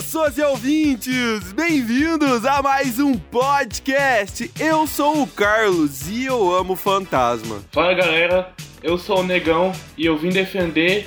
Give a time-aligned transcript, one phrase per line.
[0.00, 1.52] pessoas e ouvintes!
[1.52, 4.50] Bem-vindos a mais um podcast.
[4.58, 7.58] Eu sou o Carlos e eu amo fantasma.
[7.70, 8.50] Fala galera,
[8.82, 11.06] eu sou o Negão e eu vim defender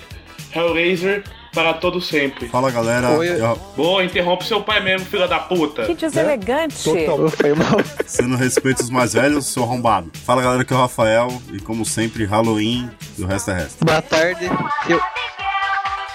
[0.55, 1.23] Hellraiser
[1.55, 2.47] para todo sempre.
[2.49, 3.09] Fala galera.
[3.17, 3.29] Oi.
[3.41, 5.85] Eu- Boa, interrompe seu pai mesmo, filha da puta.
[5.87, 6.83] Que deselegante.
[6.83, 7.29] Total.
[7.29, 7.77] Foi mal.
[8.05, 10.11] Você não respeita os mais velhos, seu arrombado.
[10.23, 11.41] Fala galera, que é o Rafael.
[11.51, 13.83] E como sempre, Halloween e o resto é resto.
[13.83, 14.45] Boa tarde.
[14.87, 15.01] Eu.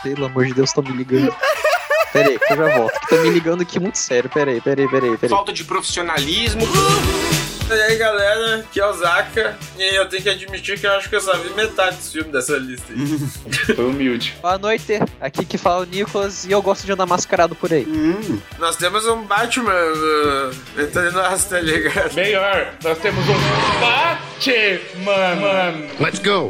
[0.01, 1.35] Pelo amor de Deus, tô me ligando.
[2.13, 3.01] Pera aí, que eu já volto.
[3.01, 4.31] Que tô me ligando aqui muito sério.
[4.31, 5.29] Pera aí, pera aí, pera aí, pera aí.
[5.29, 6.63] falta de profissionalismo.
[7.71, 11.07] E aí galera, aqui é o Zaka e eu tenho que admitir que eu acho
[11.07, 13.19] que eu só vi metade dos filmes dessa lista aí.
[13.77, 14.35] Foi humilde.
[14.41, 14.99] Boa noite.
[15.21, 17.85] Aqui que fala o Nicolas e eu gosto de andar mascarado por aí.
[17.87, 20.51] Hum, Nós temos um Batman uh,
[20.81, 22.15] entre nós, tá ligado?
[22.15, 24.79] Melhor, nós temos um Batman.
[26.01, 26.49] Let's go.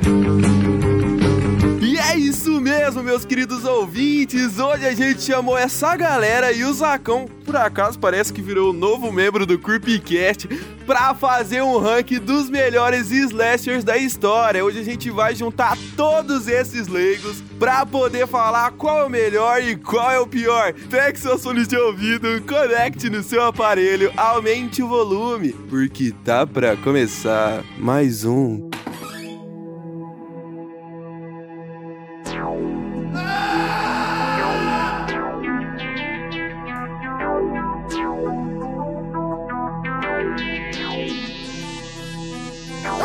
[1.99, 4.59] É isso mesmo, meus queridos ouvintes.
[4.59, 8.73] Hoje a gente chamou essa galera e o Zacão, por acaso, parece que virou o
[8.73, 10.49] novo membro do Creepycast
[10.87, 14.65] pra fazer um ranking dos melhores slashers da história.
[14.65, 19.63] Hoje a gente vai juntar todos esses leigos pra poder falar qual é o melhor
[19.63, 20.73] e qual é o pior.
[20.89, 26.77] Pegue seus fones de ouvido, conecte no seu aparelho, aumente o volume, porque tá pra
[26.77, 28.71] começar mais um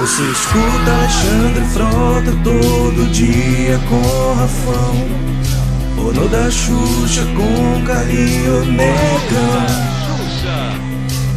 [0.04, 4.96] Você escuta Alexandre Frota todo dia com Rafão.
[5.98, 9.66] Ono da Xuxa com Carlinho Negão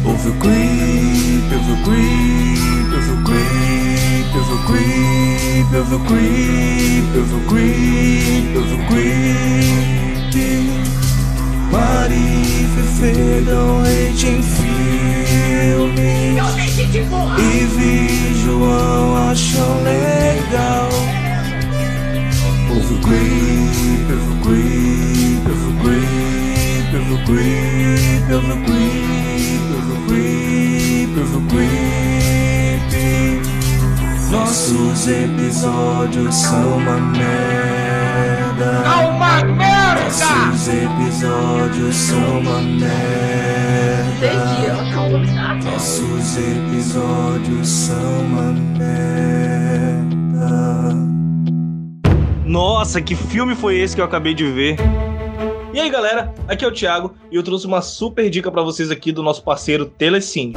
[0.03, 7.07] Ouve o creep, ouve o creep, ouve o creep, ouve o creep, ouve o creep,
[7.15, 9.47] ouve o creep, ouve o creep
[11.71, 14.41] Mari Fefe dão hate em
[15.67, 16.37] filme
[17.37, 20.89] E vi João acham legal.
[23.03, 25.45] Creep, ouve o creep,
[31.19, 32.27] ouve o creep
[34.29, 37.66] Nossos episódios são uma merda
[38.63, 40.03] Uma merda!
[40.03, 43.17] Nossos episódios são uma merda
[45.63, 48.87] nossos episódios são uma merda.
[52.45, 54.77] Nossa, que filme foi esse que eu acabei de ver?
[55.73, 58.89] E aí, galera, aqui é o Thiago e eu trouxe uma super dica pra vocês
[58.89, 60.53] aqui do nosso parceiro Telecine.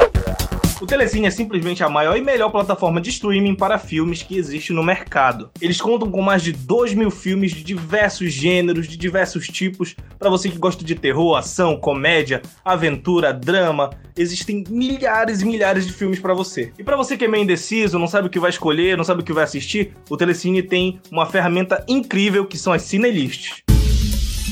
[0.80, 4.72] O Telecine é simplesmente a maior e melhor plataforma de streaming para filmes que existe
[4.72, 5.50] no mercado.
[5.60, 9.94] Eles contam com mais de 2 mil filmes de diversos gêneros, de diversos tipos.
[10.18, 15.92] Para você que gosta de terror, ação, comédia, aventura, drama, existem milhares e milhares de
[15.92, 16.72] filmes para você.
[16.78, 19.20] E para você que é meio indeciso, não sabe o que vai escolher, não sabe
[19.20, 23.62] o que vai assistir, o Telecine tem uma ferramenta incrível que são as Cinelists.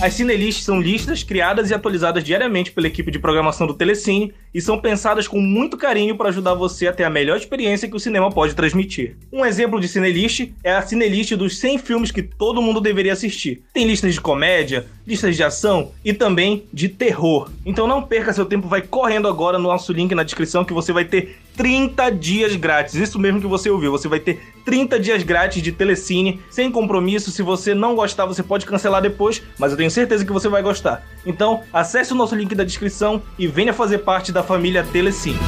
[0.01, 4.61] As Cinelists são listas criadas e atualizadas diariamente pela equipe de programação do Telecine e
[4.61, 8.01] são pensadas com muito carinho para ajudar você a ter a melhor experiência que o
[8.01, 9.17] cinema pode transmitir.
[9.33, 13.63] Um exemplo de Cinelist é a Cinelist dos 100 filmes que todo mundo deveria assistir.
[13.75, 17.51] Tem listas de comédia, listas de ação e também de terror.
[17.67, 20.93] Então não perca seu tempo, vai correndo agora no nosso link na descrição que você
[20.93, 22.95] vai ter 30 dias grátis.
[22.95, 23.91] Isso mesmo que você ouviu.
[23.91, 27.33] Você vai ter 30 dias grátis de Telecine, sem compromisso.
[27.33, 30.63] Se você não gostar, você pode cancelar depois, mas eu tenho certeza que você vai
[30.63, 31.05] gostar.
[31.27, 35.39] Então, acesse o nosso link da descrição e venha fazer parte da família Telecine.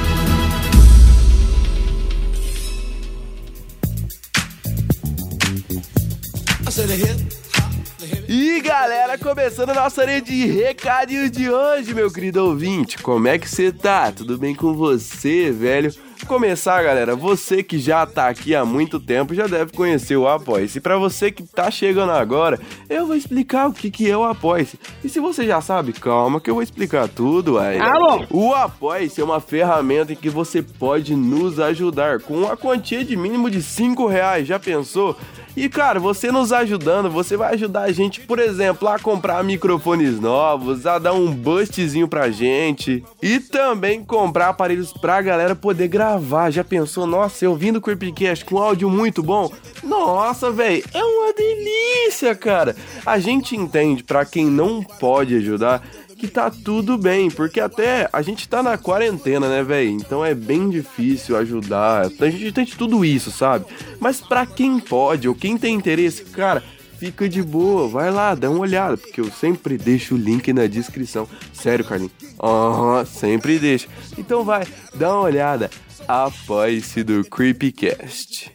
[8.32, 12.96] E galera, começando a nossa linha de recadinho de hoje, meu querido ouvinte.
[12.98, 14.12] Como é que você tá?
[14.12, 15.92] Tudo bem com você, velho?
[16.28, 20.78] Começar, galera, você que já tá aqui há muito tempo já deve conhecer o Apoia-se.
[20.78, 24.22] E pra você que tá chegando agora, eu vou explicar o que, que é o
[24.22, 24.78] Apoia-se.
[25.02, 27.80] E se você já sabe, calma que eu vou explicar tudo, aí.
[27.80, 28.26] Ah, bom.
[28.30, 33.16] O Apoia-se é uma ferramenta em que você pode nos ajudar com uma quantia de
[33.16, 34.46] mínimo de 5 reais.
[34.46, 35.16] Já pensou?
[35.56, 40.20] E cara, você nos ajudando, você vai ajudar a gente, por exemplo, a comprar microfones
[40.20, 46.50] novos, a dar um bustzinho pra gente e também comprar aparelhos pra galera poder gravar.
[46.50, 47.06] Já pensou?
[47.06, 49.50] Nossa, eu vindo o Creepcast com áudio muito bom?
[49.82, 52.76] Nossa, velho, é uma delícia, cara.
[53.04, 55.82] A gente entende pra quem não pode ajudar
[56.20, 59.88] que tá tudo bem, porque até a gente tá na quarentena, né, velho?
[59.88, 62.10] Então é bem difícil ajudar.
[62.20, 63.64] A gente tem de tudo isso, sabe?
[63.98, 66.62] Mas pra quem pode ou quem tem interesse, cara,
[66.98, 70.66] fica de boa, vai lá, dá uma olhada, porque eu sempre deixo o link na
[70.66, 71.26] descrição.
[71.54, 72.12] Sério, Carlinhos?
[72.42, 73.88] Aham, sempre deixo.
[74.18, 75.70] Então vai, dá uma olhada.
[76.06, 78.50] Apoie-se do Creepycast.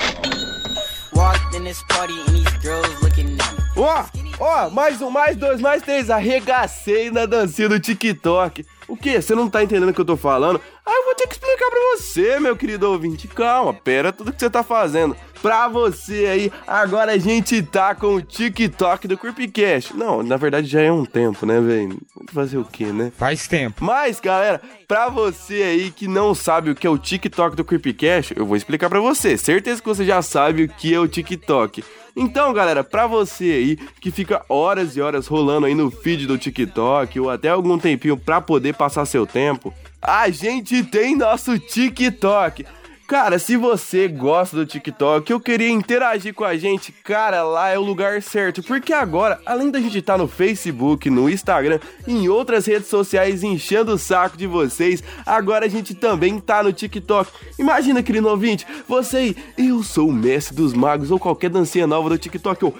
[4.39, 6.09] Ó, ó, mais um, mais dois, mais três.
[6.09, 8.65] Arregacei na dancinha do TikTok.
[8.87, 9.21] O que?
[9.21, 10.61] Você não tá entendendo o que eu tô falando?
[10.85, 13.27] Ah, eu vou ter que explicar pra você, meu querido ouvinte.
[13.27, 15.15] Calma, pera tudo que você tá fazendo.
[15.41, 19.95] Pra você aí, agora a gente tá com o TikTok do Creepcast.
[19.95, 21.97] Não, na verdade já é um tempo, né, velho?
[22.33, 23.11] Fazer o quê, né?
[23.17, 23.83] Faz tempo.
[23.83, 28.33] Mas, galera, pra você aí que não sabe o que é o TikTok do Creepcast,
[28.35, 29.37] eu vou explicar pra você.
[29.37, 31.83] Certeza que você já sabe o que é o TikTok.
[32.15, 36.37] Então, galera, pra você aí que fica horas e horas rolando aí no feed do
[36.37, 42.65] TikTok ou até algum tempinho pra poder passar seu tempo, a gente tem nosso TikTok.
[43.07, 47.77] Cara, se você gosta do TikTok, eu queria interagir com a gente, cara, lá é
[47.77, 52.27] o lugar certo, porque agora, além da gente estar tá no Facebook, no Instagram, em
[52.27, 57.31] outras redes sociais enchendo o saco de vocês, agora a gente também tá no TikTok.
[57.59, 62.09] Imagina, querido ouvinte, você aí, eu sou o mestre dos magos ou qualquer dancinha nova
[62.09, 62.75] do TikTok, ou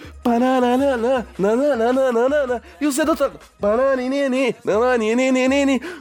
[2.82, 3.16] e o C do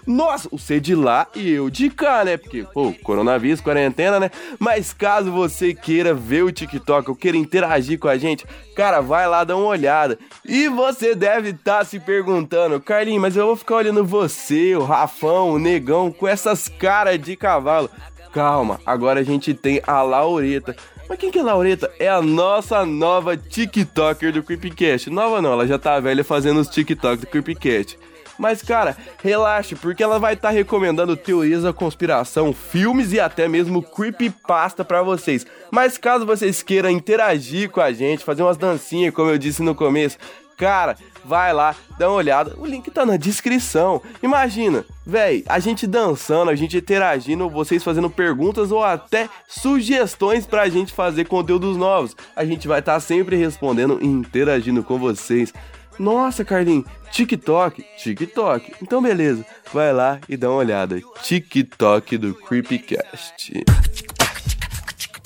[0.06, 2.38] Nossa, o C de lá e eu de cá, né?
[2.38, 4.31] Porque, pô, coronavírus, quarentena, né?
[4.58, 8.44] Mas caso você queira ver o TikTok ou queira interagir com a gente,
[8.75, 10.19] cara, vai lá dar uma olhada.
[10.44, 14.84] E você deve estar tá se perguntando, Carlinhos, mas eu vou ficar olhando você, o
[14.84, 17.90] Rafão, o Negão, com essas caras de cavalo.
[18.32, 20.75] Calma, agora a gente tem a Laureta.
[21.08, 21.90] Mas quem que é a Laureta?
[21.99, 25.10] É a nossa nova TikToker do Creepcast.
[25.10, 27.99] Nova não, ela já tá velha fazendo os TikTok do Creepcast.
[28.38, 33.48] Mas, cara, relaxe, porque ela vai estar tá recomendando teorias da conspiração, filmes e até
[33.48, 35.46] mesmo creepypasta para vocês.
[35.70, 39.75] Mas caso vocês queiram interagir com a gente, fazer umas dancinhas, como eu disse no
[39.75, 40.19] começo,
[40.56, 42.54] cara, vai lá, dá uma olhada.
[42.58, 44.02] O link tá na descrição.
[44.22, 50.69] Imagina, véi, a gente dançando, a gente interagindo, vocês fazendo perguntas ou até sugestões pra
[50.69, 52.16] gente fazer conteúdos novos.
[52.36, 55.52] A gente vai estar tá sempre respondendo e interagindo com vocês.
[55.99, 57.85] Nossa, Carlinhos, TikTok?
[57.96, 58.73] TikTok.
[58.82, 61.00] Então beleza, vai lá e dá uma olhada.
[61.23, 63.64] TikTok do Creepcast.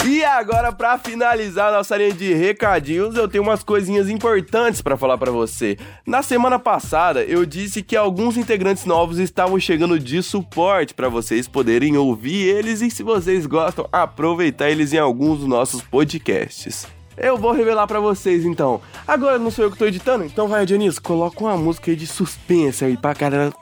[0.07, 5.19] E agora, para finalizar nossa linha de recadinhos, eu tenho umas coisinhas importantes para falar
[5.19, 5.77] para você.
[6.07, 11.49] Na semana passada, eu disse que alguns integrantes novos estavam chegando de suporte para vocês
[11.49, 16.87] poderem ouvir eles e, se vocês gostam, aproveitar eles em alguns dos nossos podcasts.
[17.21, 18.81] Eu vou revelar para vocês então.
[19.07, 22.07] Agora não sou eu que tô editando, então vai, Dionísio, coloca uma música aí de
[22.07, 23.53] suspense aí pra cara.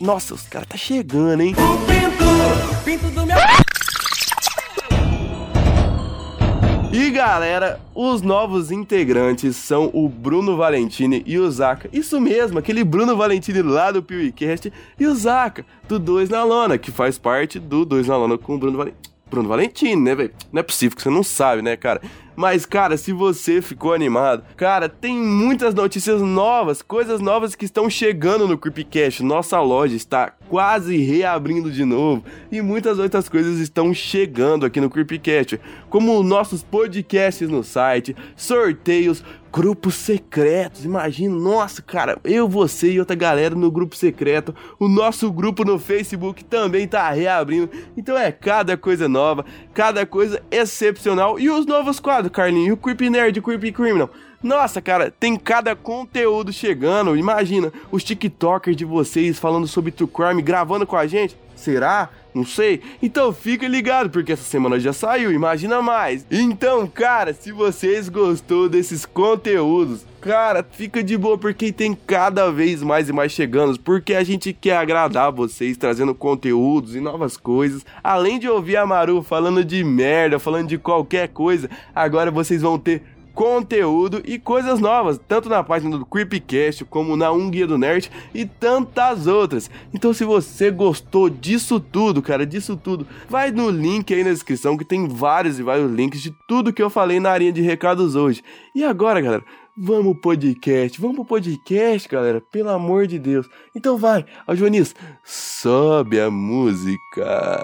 [0.00, 1.54] Nossa, os caras tá chegando, hein?
[1.58, 3.36] O pinto, pinto do meu.
[6.92, 11.88] E galera, os novos integrantes são o Bruno Valentini e o Zaka.
[11.92, 16.78] Isso mesmo, aquele Bruno Valentini lá do PewCast e o Zaka, do Dois na Lona,
[16.78, 19.12] que faz parte do Dois na Lona com o Bruno Valentini.
[19.32, 20.30] Bruno Valentini, né, velho?
[20.52, 22.02] Não é possível que você não sabe, né, cara?
[22.34, 27.88] Mas, cara, se você ficou animado, cara, tem muitas notícias novas, coisas novas que estão
[27.90, 29.22] chegando no Creepcast.
[29.22, 34.90] Nossa loja está quase reabrindo de novo e muitas outras coisas estão chegando aqui no
[34.90, 35.58] Creepcast,
[35.88, 40.84] como nossos podcasts no site, sorteios, grupos secretos.
[40.84, 44.54] Imagina, nossa, cara, eu, você e outra galera no grupo secreto.
[44.78, 47.70] O nosso grupo no Facebook também tá reabrindo.
[47.96, 52.74] Então é cada coisa nova, cada coisa excepcional e os novos quadros Carlinhos?
[52.74, 54.10] O Creepy Nerd, o Creepy Criminal?
[54.42, 57.16] Nossa, cara, tem cada conteúdo chegando.
[57.16, 61.36] Imagina, os TikTokers de vocês falando sobre True Crime, gravando com a gente.
[61.54, 62.10] Será?
[62.34, 62.80] Não sei.
[63.02, 66.26] Então fica ligado, porque essa semana já saiu, imagina mais.
[66.30, 72.82] Então, cara, se vocês gostou desses conteúdos, cara, fica de boa, porque tem cada vez
[72.82, 77.84] mais e mais chegando, porque a gente quer agradar vocês, trazendo conteúdos e novas coisas.
[78.02, 82.78] Além de ouvir a Maru falando de merda, falando de qualquer coisa, agora vocês vão
[82.78, 83.02] ter
[83.34, 88.10] conteúdo e coisas novas, tanto na página do Creepcast como na Um Guia do Nerd
[88.34, 89.70] e tantas outras.
[89.92, 94.76] Então, se você gostou disso tudo, cara, disso tudo, vai no link aí na descrição
[94.76, 98.14] que tem vários e vários links de tudo que eu falei na área de recados
[98.14, 98.42] hoje.
[98.74, 99.44] E agora, galera,
[99.76, 103.48] vamos podcast, vamos pro podcast, galera, pelo amor de Deus.
[103.74, 104.24] Então vai,
[104.54, 107.62] Joanis, sobe a música.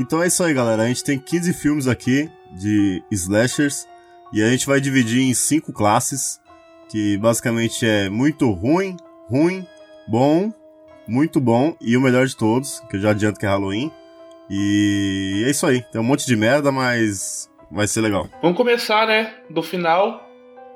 [0.00, 0.84] Então é isso aí, galera.
[0.84, 3.86] A gente tem 15 filmes aqui de slashers
[4.32, 6.40] e a gente vai dividir em cinco classes,
[6.88, 8.96] que basicamente é muito ruim,
[9.28, 9.66] ruim,
[10.08, 10.50] bom,
[11.06, 13.92] muito bom e o melhor de todos, que eu já adianto que é Halloween.
[14.48, 15.82] E é isso aí.
[15.92, 18.26] Tem um monte de merda, mas vai ser legal.
[18.40, 20.26] Vamos começar, né, do final,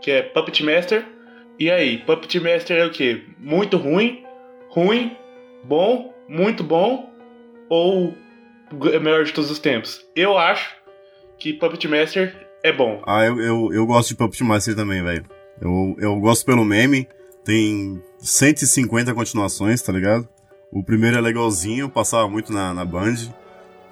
[0.03, 1.03] que é Puppet Master.
[1.59, 3.25] E aí, Puppet Master é o quê?
[3.39, 4.23] Muito ruim,
[4.69, 5.17] ruim,
[5.65, 7.11] bom, muito bom
[7.71, 8.15] ou
[9.01, 10.05] melhor de todos os tempos?
[10.15, 10.75] Eu acho
[11.39, 13.03] que Puppet Master é bom.
[13.07, 15.25] Ah, eu, eu, eu gosto de Puppet Master também, velho.
[15.61, 17.07] Eu, eu gosto pelo meme.
[17.45, 20.27] Tem 150 continuações, tá ligado?
[20.73, 23.17] O primeiro é legalzinho, passava muito na, na Band.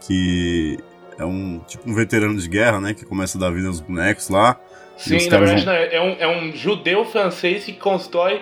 [0.07, 0.79] Que
[1.19, 2.95] é um tipo um veterano de guerra, né?
[2.95, 4.59] Que começa a dar vida aos bonecos lá.
[4.99, 8.41] e Sim, na verdade vão- não, é, um, é um judeu francês que constrói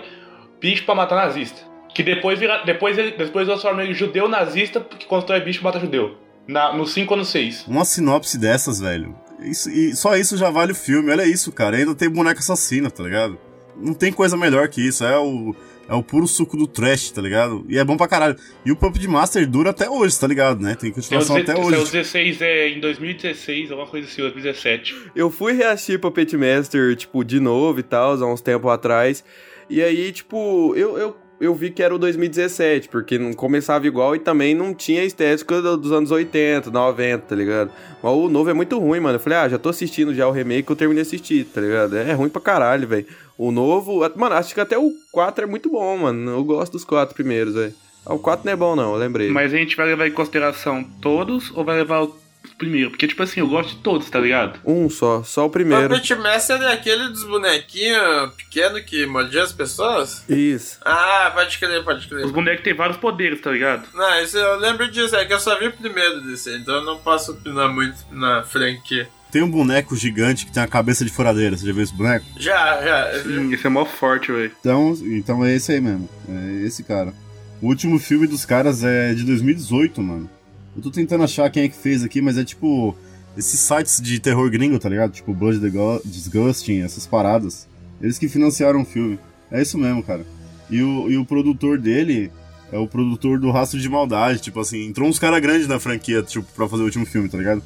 [0.60, 1.68] bicho pra matar nazista.
[1.94, 5.70] Que depois vira, depois ele depois transforma ele em judeu nazista que constrói bicho pra
[5.70, 6.16] matar judeu.
[6.46, 7.66] Na, no 5 ou no 6.
[7.66, 9.14] Uma sinopse dessas, velho.
[9.40, 11.10] Isso, e só isso já vale o filme.
[11.10, 11.76] Olha isso, cara.
[11.76, 13.38] Ainda tem boneco assassino, tá ligado?
[13.76, 15.04] Não tem coisa melhor que isso.
[15.04, 15.54] É o,
[15.88, 17.64] é o puro suco do trash, tá ligado?
[17.68, 18.36] E é bom pra caralho.
[18.64, 20.74] E o Puppet Master dura até hoje, tá ligado, né?
[20.74, 21.92] Tem continuação até saiu hoje.
[21.92, 25.10] 16 é, em 2016, alguma coisa assim, 2017.
[25.16, 29.24] Eu fui reassistir Puppet Master, tipo, de novo e tal, há uns tempos atrás.
[29.68, 34.14] E aí, tipo, eu, eu, eu vi que era o 2017, porque não começava igual
[34.14, 37.70] e também não tinha estética do- dos anos 80, 90, tá ligado?
[38.02, 39.16] Mas o novo é muito ruim, mano.
[39.16, 41.96] Eu falei, ah, já tô assistindo já o remake, eu terminei de assistir, tá ligado?
[41.96, 43.06] É ruim pra caralho, velho.
[43.38, 46.30] O novo, mano, acho que até o 4 é muito bom, mano.
[46.30, 47.72] Eu gosto dos quatro primeiros, velho.
[48.04, 49.30] Ah, O 4 não é bom, não, eu lembrei.
[49.30, 52.10] Mas a gente vai levar em consideração todos ou vai levar os
[52.58, 52.90] primeiros?
[52.90, 54.60] Porque, tipo assim, eu gosto de todos, tá ligado?
[54.64, 55.88] Um só, só o primeiro.
[55.88, 60.24] Puppet Master é aquele dos bonequinhos pequenos que mordiam as pessoas?
[60.28, 60.78] Isso.
[60.84, 62.24] Ah, pode crer, pode crer.
[62.24, 63.84] Os bonecos têm vários poderes, tá ligado?
[63.94, 66.84] Não, isso eu lembro disso, é que eu só vi o primeiro desse, então eu
[66.84, 69.08] não posso opinar muito na franquia.
[69.30, 71.56] Tem um boneco gigante que tem a cabeça de furadeira.
[71.56, 72.26] Você já viu esse boneco?
[72.36, 73.22] Já, já.
[73.22, 74.50] Sim, esse é mó forte, velho.
[74.58, 76.08] Então, então é esse aí mesmo.
[76.28, 77.14] É esse cara.
[77.62, 80.28] O último filme dos caras é de 2018, mano.
[80.76, 82.96] Eu tô tentando achar quem é que fez aqui, mas é tipo.
[83.36, 85.12] Esses sites de terror gringo, tá ligado?
[85.12, 85.60] Tipo Blood
[86.04, 87.68] Disgusting, essas paradas.
[88.00, 89.18] Eles que financiaram o filme.
[89.50, 90.26] É isso mesmo, cara.
[90.68, 92.30] E o, e o produtor dele
[92.72, 94.40] é o produtor do Rastro de Maldade.
[94.40, 97.38] Tipo assim, entrou uns caras grandes na franquia, tipo, pra fazer o último filme, tá
[97.38, 97.62] ligado?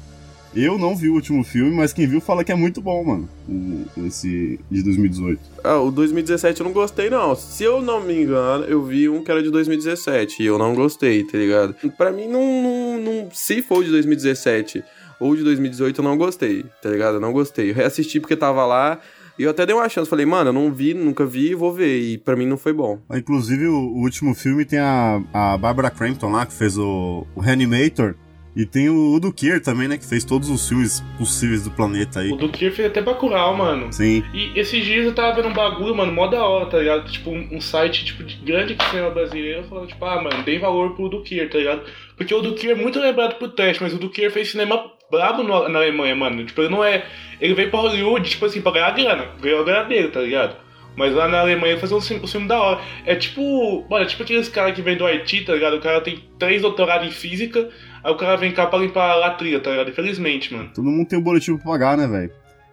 [0.55, 3.29] Eu não vi o último filme, mas quem viu fala que é muito bom, mano.
[3.49, 5.39] O, esse de 2018.
[5.63, 7.35] Ah, o 2017 eu não gostei, não.
[7.35, 10.73] Se eu não me engano, eu vi um que era de 2017 e eu não
[10.73, 11.75] gostei, tá ligado?
[11.97, 14.81] Pra mim, não, não, não- Se for de 2017
[15.19, 17.15] ou de 2018, eu não gostei, tá ligado?
[17.15, 17.71] Eu não gostei.
[17.71, 18.99] Eu reassisti porque tava lá
[19.37, 20.09] e eu até dei uma chance.
[20.09, 21.99] Falei, mano, eu não vi, nunca vi, vou ver.
[21.99, 22.99] E pra mim não foi bom.
[23.13, 27.41] Inclusive, o, o último filme tem a, a Barbara Crampton lá, que fez o, o
[27.41, 28.15] Reanimator.
[28.55, 29.97] E tem o Udo Kier também, né?
[29.97, 32.31] Que fez todos os filmes possíveis do planeta aí.
[32.31, 33.91] O do Kier fez até Bacurau, mano.
[33.91, 34.23] Sim.
[34.33, 37.11] E esses dias eu tava vendo um bagulho, mano, mó da hora, tá ligado?
[37.11, 40.95] Tipo, um, um site, tipo, de grande cinema brasileiro falando, tipo, ah, mano, dei valor
[40.95, 41.81] pro Dukier, tá ligado?
[42.15, 44.81] Porque o Dukier é muito lembrado pro teste, mas o Dukier fez cinema
[45.11, 46.45] brabo no- na Alemanha, mano.
[46.45, 47.05] Tipo, ele não é...
[47.41, 49.25] Ele veio pra Hollywood, tipo assim, pra ganhar grana.
[49.41, 50.55] Ganhou a grana dele, tá ligado?
[50.97, 52.79] Mas lá na Alemanha ele fazia um filme, um filme da hora.
[53.05, 53.85] É tipo...
[53.89, 55.75] Mano, é tipo aqueles caras que vêm do Haiti, tá ligado?
[55.75, 57.69] O cara tem três doutorados em física,
[58.05, 59.89] aí o cara vem cá pra limpar a latria, tá ligado?
[59.89, 60.69] Infelizmente, mano.
[60.73, 62.31] Todo mundo tem um boletim pra pagar, né, velho?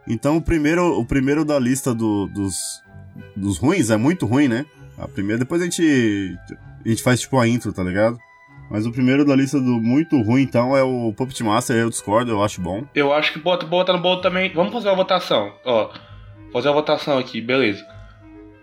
[0.08, 2.54] Então, o primeiro, o primeiro da lista do- dos,
[3.36, 4.64] dos ruins é muito ruim, né?
[4.98, 6.36] A primeira, depois a gente,
[6.84, 8.18] a gente faz tipo a intro, tá ligado?
[8.70, 12.30] Mas o primeiro da lista do muito ruim, então, é o Puppet Master, eu discordo,
[12.30, 12.84] eu acho bom.
[12.94, 14.52] Eu acho que bota, bota no bolo também.
[14.52, 15.52] Vamos fazer uma votação.
[15.64, 15.90] Ó,
[16.52, 17.84] fazer uma votação aqui, beleza.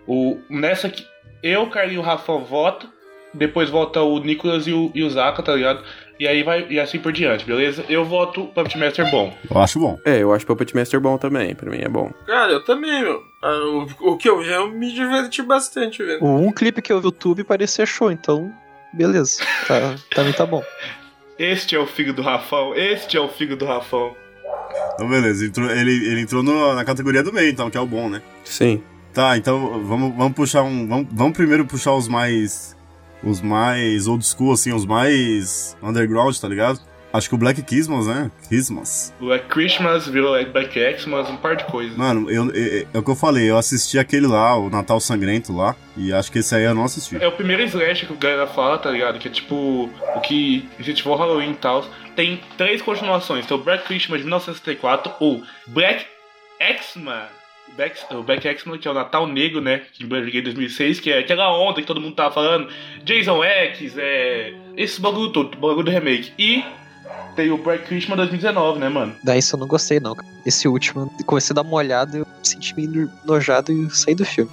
[0.06, 1.04] O, nessa aqui,
[1.42, 2.86] eu, Carlinho e o Rafão vota.
[3.32, 5.84] Depois vota o Nicolas e o, e o Zaka, tá ligado?
[6.20, 7.82] E aí vai, e assim por diante, beleza?
[7.88, 9.34] Eu voto Puppet Master bom.
[9.50, 9.98] Eu acho bom.
[10.04, 11.54] É, eu acho Puppet Master bom também.
[11.54, 12.12] Pra mim é bom.
[12.26, 13.22] Cara, eu também, meu.
[13.42, 13.54] Ah,
[14.02, 16.22] O, o que eu vi, eu me diverti bastante vendo.
[16.26, 18.52] Um clipe que eu vi no YouTube parecia show, então,
[18.92, 19.42] beleza.
[19.66, 20.62] Tá, também tá bom.
[21.38, 24.14] Este é o filho do Rafão, este é o filho do Rafão.
[24.92, 25.46] Então, beleza.
[25.46, 28.20] Entrou- ele, ele entrou no- na categoria do meio, então, que é o bom, né?
[28.44, 28.82] Sim.
[29.14, 30.86] Tá, então vamos, vamos puxar um.
[30.86, 32.76] Vamos, vamos primeiro puxar os mais.
[33.22, 36.80] Os mais old school, assim, os mais underground, tá ligado?
[37.12, 38.30] Acho que o Black Christmas, né?
[38.48, 39.12] Christmas.
[39.18, 41.96] Black Christmas virou Black Xmas, um par de coisas.
[41.96, 45.52] Mano, eu, eu- é o que eu falei, eu assisti aquele lá, o Natal Sangrento
[45.52, 47.16] lá, e acho que esse aí eu não assisti.
[47.16, 49.18] É o primeiro slash que o galera fala, tá ligado?
[49.18, 51.84] Que é tipo o que incentivou o Halloween e tal.
[52.14, 53.44] Tem três continuações.
[53.44, 56.06] Tem o Black Christmas de 1964, o Black
[56.80, 57.39] Xmas.
[57.76, 59.82] Black, o Black Xmas, que é o Natal Negro, né?
[59.92, 62.68] Que eu joguei em 2006, que é aquela onda que todo mundo tava falando.
[63.04, 64.52] Jason X, é.
[64.76, 66.32] Esse bagulho todo, bagulho do remake.
[66.38, 66.64] E
[67.34, 69.14] tem o Black Christmas 2019, né, mano?
[69.24, 70.14] Daí isso eu não gostei, não.
[70.14, 70.28] cara.
[70.44, 74.14] Esse último, comecei a dar uma olhada e eu me senti meio nojado e saí
[74.14, 74.50] do filme.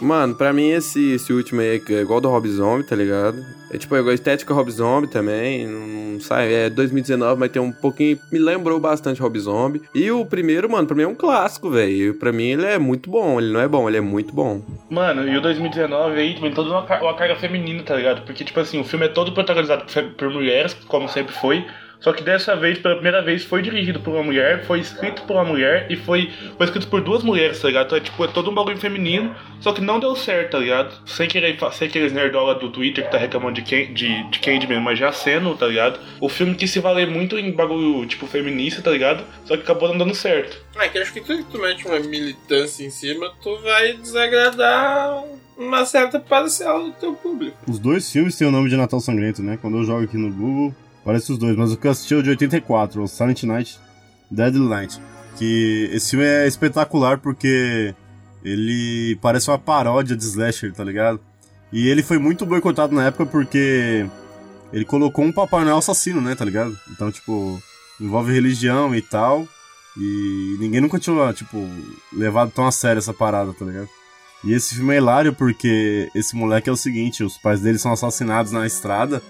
[0.00, 3.44] Mano, pra mim esse, esse último aí é igual do Rob Zombie, tá ligado?
[3.70, 5.66] É tipo, igual a estética Rob Zombie também.
[5.66, 8.18] Não sai, é 2019, mas tem um pouquinho.
[8.30, 9.82] Me lembrou bastante Rob Zombie.
[9.94, 12.14] E o primeiro, mano, pra mim é um clássico, velho.
[12.14, 13.40] Pra mim ele é muito bom.
[13.40, 14.62] Ele não é bom, ele é muito bom.
[14.88, 18.22] Mano, e o 2019 aí vem toda uma, uma carga feminina, tá ligado?
[18.24, 21.64] Porque, tipo assim, o filme é todo protagonizado por, por mulheres, como sempre foi.
[22.00, 25.34] Só que dessa vez, pela primeira vez, foi dirigido por uma mulher, foi escrito por
[25.34, 27.86] uma mulher e foi, foi escrito por duas mulheres, tá ligado?
[27.86, 30.94] Então é tipo, é todo um bagulho feminino, só que não deu certo, tá ligado?
[31.06, 34.80] Sem querer, sem aqueles nerdola do Twitter que tá reclamando de, Ken, de, de Candyman,
[34.80, 35.98] mas já sendo, tá ligado?
[36.20, 39.24] O filme quis se valer muito em bagulho, tipo, feminista, tá ligado?
[39.44, 40.56] Só que acabou não dando certo.
[40.76, 45.24] É que acho que tudo que tu mete uma militância em cima, tu vai desagradar
[45.56, 47.56] uma certa parcela do teu público.
[47.66, 49.58] Os dois filmes têm o nome de Natal Sangrento, né?
[49.60, 50.74] Quando eu jogo aqui no Google,
[51.06, 51.56] parece os dois.
[51.56, 53.78] Mas o que eu assisti é o de 84, o Silent Night,
[54.28, 55.00] Deadly Night.
[55.38, 57.94] Que esse filme é espetacular porque
[58.44, 61.20] ele parece uma paródia de slasher, tá ligado?
[61.72, 64.06] E ele foi muito boicotado na época porque
[64.72, 66.76] ele colocou um Papai Noel assassino, né, tá ligado?
[66.90, 67.60] Então, tipo,
[68.00, 69.46] envolve religião e tal.
[69.96, 71.68] E ninguém nunca tinha, tipo,
[72.12, 73.88] levado tão a sério essa parada, tá ligado?
[74.44, 77.92] E esse filme é hilário porque esse moleque é o seguinte, os pais dele são
[77.92, 79.22] assassinados na estrada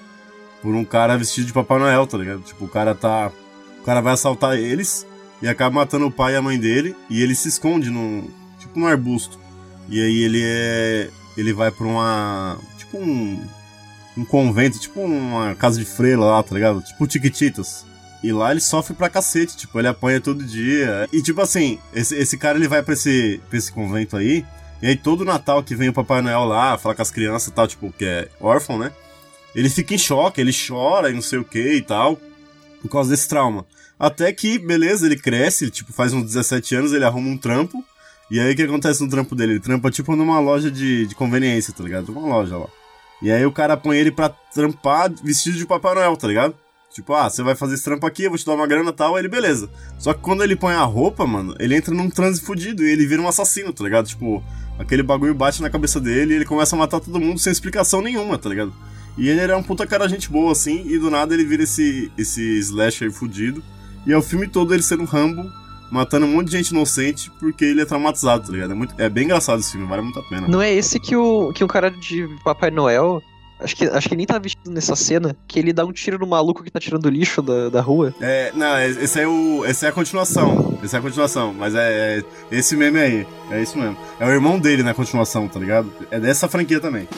[0.66, 2.40] por um cara vestido de Papai Noel, tá ligado?
[2.40, 3.30] Tipo, o cara tá.
[3.80, 5.06] O cara vai assaltar eles
[5.40, 8.28] e acaba matando o pai e a mãe dele e ele se esconde num.
[8.58, 9.38] Tipo num arbusto.
[9.88, 11.08] E aí ele é.
[11.36, 12.58] Ele vai pra uma.
[12.78, 13.46] Tipo um.
[14.16, 16.82] Um convento, tipo uma casa de freira lá, tá ligado?
[16.82, 17.86] Tipo Tiquititas.
[18.24, 21.06] E lá ele sofre pra cacete, tipo, ele apanha todo dia.
[21.12, 24.44] E tipo assim, esse, esse cara ele vai pra esse, pra esse convento aí.
[24.82, 27.52] E aí todo Natal que vem o Papai Noel lá, falar com as crianças e
[27.52, 28.90] tal, tipo, que é órfão, né?
[29.56, 32.20] Ele fica em choque, ele chora e não sei o que e tal,
[32.82, 33.64] por causa desse trauma.
[33.98, 37.82] Até que, beleza, ele cresce, tipo, faz uns 17 anos, ele arruma um trampo.
[38.30, 39.54] E aí o que acontece no trampo dele?
[39.54, 42.12] Ele trampa tipo numa loja de, de conveniência, tá ligado?
[42.12, 42.66] Uma loja lá.
[43.22, 46.54] E aí o cara põe ele pra trampar vestido de Papai Noel, tá ligado?
[46.92, 48.92] Tipo, ah, você vai fazer esse trampo aqui, eu vou te dar uma grana e
[48.92, 49.70] tal, ele beleza.
[49.98, 53.06] Só que quando ele põe a roupa, mano, ele entra num transe fudido e ele
[53.06, 54.06] vira um assassino, tá ligado?
[54.06, 54.44] Tipo,
[54.78, 58.02] aquele bagulho bate na cabeça dele e ele começa a matar todo mundo sem explicação
[58.02, 58.74] nenhuma, tá ligado?
[59.16, 62.10] E ele era um puta cara gente boa, assim, e do nada ele vira esse,
[62.18, 63.62] esse slasher fudido.
[64.06, 65.50] E é o filme todo ele sendo Rambo,
[65.90, 68.72] matando um monte de gente inocente porque ele é traumatizado, tá ligado?
[68.72, 70.46] É, muito, é bem engraçado esse filme, vale muito a pena.
[70.46, 73.22] Não é esse que o, que o cara de Papai Noel.
[73.58, 76.26] Acho que, acho que nem tá vestido nessa cena, que ele dá um tiro no
[76.26, 78.14] maluco que tá tirando lixo da, da rua.
[78.20, 79.64] É, não, é- esse é o.
[79.64, 80.78] Esse é a continuação.
[80.84, 81.54] Esse é a continuação.
[81.54, 83.26] Mas é, é esse meme aí.
[83.50, 83.96] É isso mesmo.
[84.20, 85.90] É o irmão dele na continuação, tá ligado?
[86.10, 87.08] É dessa franquia também.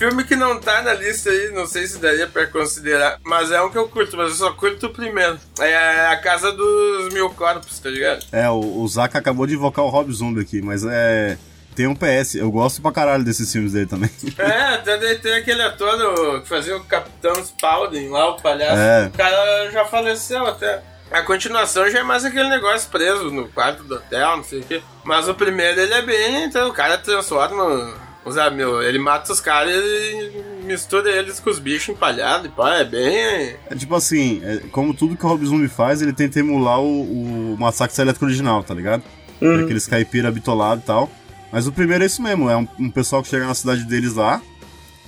[0.00, 3.60] Filme que não tá na lista aí, não sei se daria pra considerar, mas é
[3.60, 5.38] um que eu curto, mas eu só curto o primeiro.
[5.58, 8.24] É A Casa dos Mil Corpos, tá ligado?
[8.32, 11.36] É, o, o Zaka acabou de invocar o Rob Zombie aqui, mas é.
[11.76, 12.34] Tem um PS.
[12.34, 14.10] Eu gosto pra caralho desses filmes dele também.
[14.38, 18.80] É, até daí tem aquele ator que fazia o Capitão Spaulding lá, o palhaço.
[18.80, 19.06] É.
[19.06, 20.82] O cara já faleceu até.
[21.10, 24.64] A continuação já é mais aquele negócio preso no quarto do hotel, não sei o
[24.64, 24.82] quê.
[25.04, 28.09] Mas o primeiro ele é bem, então o cara transforma.
[28.24, 32.76] Ah, meu, ele mata os caras e mistura eles com os bichos empalhados e pá,
[32.76, 33.56] é bem.
[33.68, 37.54] É tipo assim, é, como tudo que o Rob Zombie faz, ele tenta emular o,
[37.54, 39.02] o Massacre Elétrico original, tá ligado?
[39.40, 39.64] Uhum.
[39.64, 41.10] Aqueles caipira bitolado e tal.
[41.50, 44.14] Mas o primeiro é isso mesmo, é um, um pessoal que chega na cidade deles
[44.14, 44.40] lá.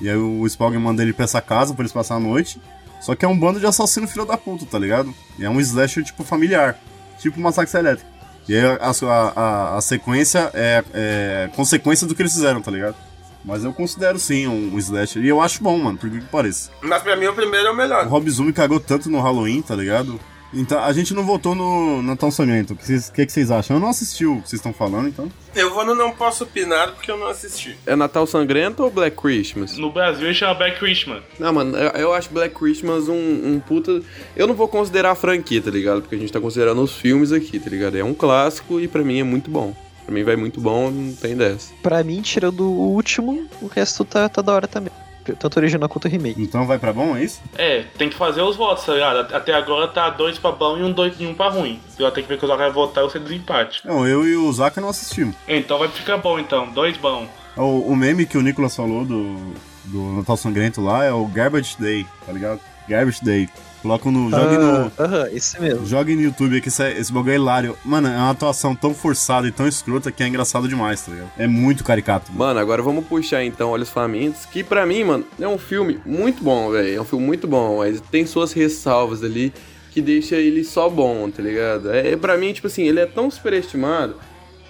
[0.01, 2.61] E aí o Spawn manda ele pra essa casa pra eles passar a noite.
[3.01, 5.13] Só que é um bando de assassino filho da puta, tá ligado?
[5.39, 6.79] E é um slasher tipo familiar.
[7.19, 8.12] Tipo Massacre Elétrico.
[8.53, 8.93] E aí a,
[9.35, 12.97] a, a, sequência é, é consequência do que eles fizeram, tá ligado?
[13.43, 15.25] Mas eu considero sim um, um slasher.
[15.25, 16.71] E eu acho bom, mano, por que que pareça.
[16.83, 18.07] Mas pra mim o primeiro é o O melhor.
[18.07, 20.21] Rob Zombie cagou tanto no Halloween, tá ligado?
[20.55, 22.75] Então, a gente não votou no Natal Sangrento.
[22.75, 23.77] O que, vocês- que, que vocês acham?
[23.77, 25.31] Eu não assisti o que vocês estão falando, então.
[25.55, 27.77] Eu vou no Não Posso Opinar porque eu não assisti.
[27.87, 29.79] É Natal Sangrento ou Black Christmas?
[29.79, 31.23] No Brasil ele chama Black Christmas.
[31.39, 34.03] Não, mano, eu, eu acho Black Christmas um, um puta.
[34.37, 36.03] Eu não vou considerar a franquia, tá ligado?
[36.03, 37.97] Porque a gente tá considerando os filmes aqui, tá ligado?
[37.97, 39.75] É um clássico e pra mim é muito bom.
[40.05, 41.73] Pra mim vai muito bom, não tem dessa.
[41.83, 44.93] Pra mim, tirando o último, o resto tá, tá da hora também.
[45.39, 46.43] Tanto original quanto remake.
[46.43, 47.41] Então vai pra bom, é isso?
[47.57, 49.35] É, tem que fazer os votos, tá ligado?
[49.35, 51.81] Até agora tá dois pra bom e um, dois, e um pra ruim.
[51.99, 53.87] Ela tem que ver que o Zaca vai votar ou ser desempate.
[53.87, 55.37] Não, eu e o Zaka não assistimos.
[55.47, 57.29] Então vai ficar bom então, dois bom.
[57.57, 59.37] O, o meme que o Nicolas falou do,
[59.85, 62.61] do Natal Sangrento lá é o Garbage Day, tá ligado?
[62.89, 63.49] Garbage Day.
[63.83, 64.31] Colocam no.
[64.31, 64.93] Joguem no.
[64.97, 65.85] Ah, Aham, esse mesmo.
[65.85, 67.79] Joguem no YouTube aqui, esse, esse bagulho é hilário.
[67.85, 71.31] Mano, é uma atuação tão forçada e tão escrota que é engraçado demais, tá ligado?
[71.37, 72.31] É muito caricato.
[72.31, 72.53] Mano.
[72.53, 76.45] Mano, agora vamos puxar então Olhos Famintos, que pra mim, mano, é um filme muito
[76.45, 76.97] bom, velho.
[76.97, 79.53] É um filme muito bom, mas tem suas ressalvas ali
[79.91, 81.91] que deixa ele só bom, tá ligado?
[81.91, 84.17] É, pra mim, tipo assim, ele é tão superestimado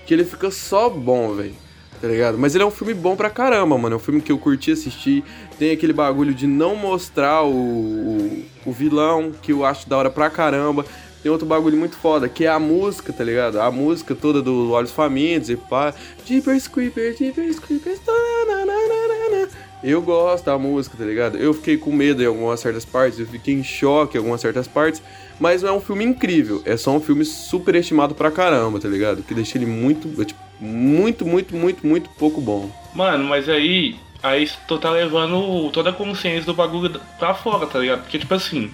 [0.07, 1.55] que ele fica só bom, velho.
[2.03, 2.37] Tá ligado?
[2.37, 3.95] Mas ele é um filme bom pra caramba, mano.
[3.95, 5.23] É um filme que eu curti assistir.
[5.57, 10.11] Tem aquele bagulho de não mostrar o, o, o vilão, que eu acho da hora
[10.11, 10.85] pra caramba.
[11.23, 13.61] Tem outro bagulho muito foda, que é a música, tá ligado?
[13.61, 15.95] A música toda do Olhos Famintos e pá.
[16.27, 18.01] Jeepers Creepers, Jeepers Creepers.
[18.01, 19.49] tananana.
[19.85, 21.39] Eu gosto da música, tá ligado?
[21.39, 24.67] Eu fiquei com medo em algumas certas partes, eu fiquei em choque em algumas certas
[24.67, 25.01] partes,
[25.39, 29.25] mas não é um filme incrível, é só um filme superestimado pra caramba, tá ligado?
[29.25, 32.71] Que deixa ele muito, é, tipo, muito, muito, muito, muito pouco bom.
[32.95, 33.97] Mano, mas aí.
[34.23, 38.03] Aí tu tá levando toda a consciência do bagulho pra fora, tá ligado?
[38.03, 38.71] Porque, tipo assim,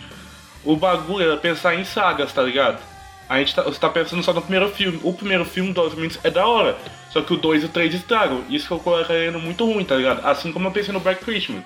[0.62, 2.78] o bagulho é pensar em sagas, tá ligado?
[3.26, 5.00] A gente tá, você tá pensando só no primeiro filme.
[5.02, 6.76] O primeiro filme do Minutes é da hora.
[7.08, 8.44] Só que o 2 e o 3 estragam.
[8.50, 10.26] Isso que eu coloquei muito ruim, tá ligado?
[10.26, 11.62] Assim como eu pensei no Black Christmas.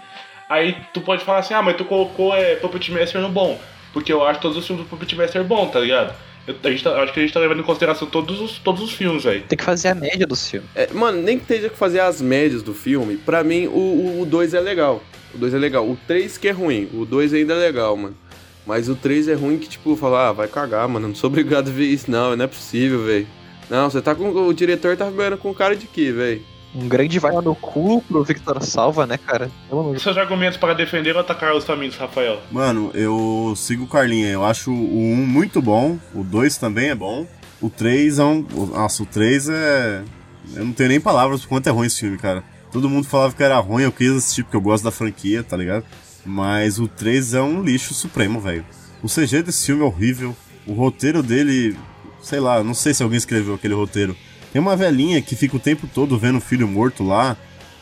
[0.48, 3.60] Aí tu pode falar assim, ah, mas tu colocou é, Puppet Master no bom.
[3.92, 6.14] Porque eu acho todos os filmes do Puppet Master bom, tá ligado?
[6.46, 8.82] Eu, a gente tá- acho que a gente tá levando em consideração todos os, todos
[8.82, 9.42] os filmes, velho.
[9.48, 10.68] Tem que fazer a média dos filmes.
[10.74, 14.54] É, mano, nem que esteja que fazer as médias do filme, pra mim o 2
[14.54, 15.02] é legal.
[15.34, 15.88] O 2 é legal.
[15.88, 18.16] O 3 que é ruim, o 2 ainda é legal, mano.
[18.66, 21.08] Mas o 3 é ruim que, tipo, falar, ah, vai cagar, mano.
[21.08, 22.36] Não sou obrigado a ver isso, não.
[22.36, 23.26] Não é possível, velho.
[23.70, 24.28] Não, você tá com.
[24.28, 26.42] O diretor tá vendo com cara de quê, velho?
[26.74, 29.50] Um grande vai no cu pro Victor Salva, né, cara?
[29.92, 32.40] De Seus argumentos para defender ou atacar os famintos, Rafael?
[32.50, 34.28] Mano, eu sigo o Carlinha.
[34.28, 37.26] Eu acho o 1 muito bom, o 2 também é bom.
[37.60, 38.46] O 3 é um.
[38.72, 40.02] Nossa, o 3 é.
[40.54, 42.42] Eu não tenho nem palavras por quanto é ruim esse filme, cara.
[42.72, 45.56] Todo mundo falava que era ruim, eu quis assistir porque eu gosto da franquia, tá
[45.56, 45.84] ligado?
[46.24, 48.64] Mas o 3 é um lixo supremo, velho.
[49.02, 50.34] O CG desse filme é horrível.
[50.66, 51.76] O roteiro dele.
[52.22, 54.16] Sei lá, não sei se alguém escreveu aquele roteiro.
[54.52, 57.36] Tem uma velhinha que fica o tempo todo vendo o filho morto lá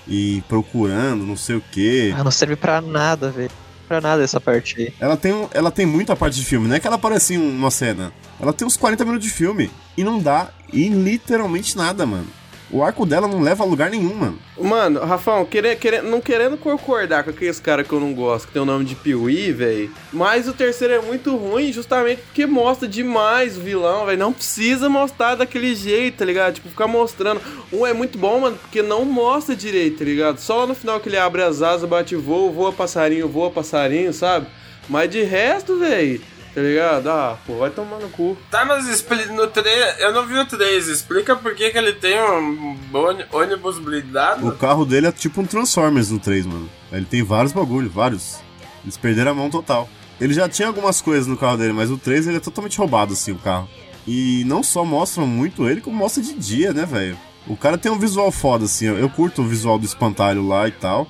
[0.06, 2.14] e procurando, não sei o quê.
[2.16, 3.50] Ah, não serve pra nada, velho.
[3.88, 4.94] Pra nada essa parte aí.
[5.00, 7.72] Ela tem, ela tem muita parte de filme, não é que ela aparece em uma
[7.72, 8.12] cena.
[8.38, 12.28] Ela tem uns 40 minutos de filme e não dá em literalmente nada, mano.
[12.72, 14.38] O arco dela não leva a lugar nenhum, mano.
[14.56, 18.62] Mano, Rafão, querer, não querendo concordar com aqueles caras que eu não gosto, que tem
[18.62, 19.90] o nome de Piuí, velho.
[20.12, 24.18] Mas o terceiro é muito ruim, justamente porque mostra demais o vilão, velho.
[24.18, 26.54] Não precisa mostrar daquele jeito, tá ligado?
[26.54, 27.40] Tipo, ficar mostrando.
[27.72, 30.38] Um é muito bom, mano, porque não mostra direito, tá ligado?
[30.38, 34.46] Só no final que ele abre as asas, bate voo, voa passarinho, voa passarinho, sabe?
[34.88, 36.20] Mas de resto, velho,
[36.54, 37.08] tá ligado?
[37.08, 38.36] Ah, pô, vai tomar no cu.
[38.50, 38.84] Tá, mas
[39.30, 43.24] no 3, eu não vi o 3, explica por que, que ele tem um ôni-
[43.32, 44.46] ônibus blindado?
[44.46, 46.68] O carro dele é tipo um Transformers no 3, mano.
[46.92, 48.38] Ele tem vários bagulho, vários.
[48.82, 49.88] Eles perderam a mão total.
[50.20, 53.12] Ele já tinha algumas coisas no carro dele, mas o 3 ele é totalmente roubado,
[53.14, 53.68] assim, o carro.
[54.06, 57.16] E não só mostram muito ele, como mostra de dia, né, velho?
[57.46, 58.86] O cara tem um visual foda, assim.
[58.86, 61.06] Eu curto o visual do espantalho lá e tal.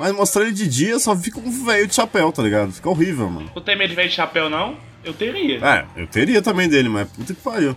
[0.00, 2.72] Mas mostrar ele de dia só fica um velho de chapéu, tá ligado?
[2.72, 3.50] Fica horrível, mano.
[3.52, 4.74] Tu tem medo de ver de chapéu, não?
[5.04, 5.58] Eu teria.
[5.62, 7.76] É, eu teria também dele, mas puta que pariu.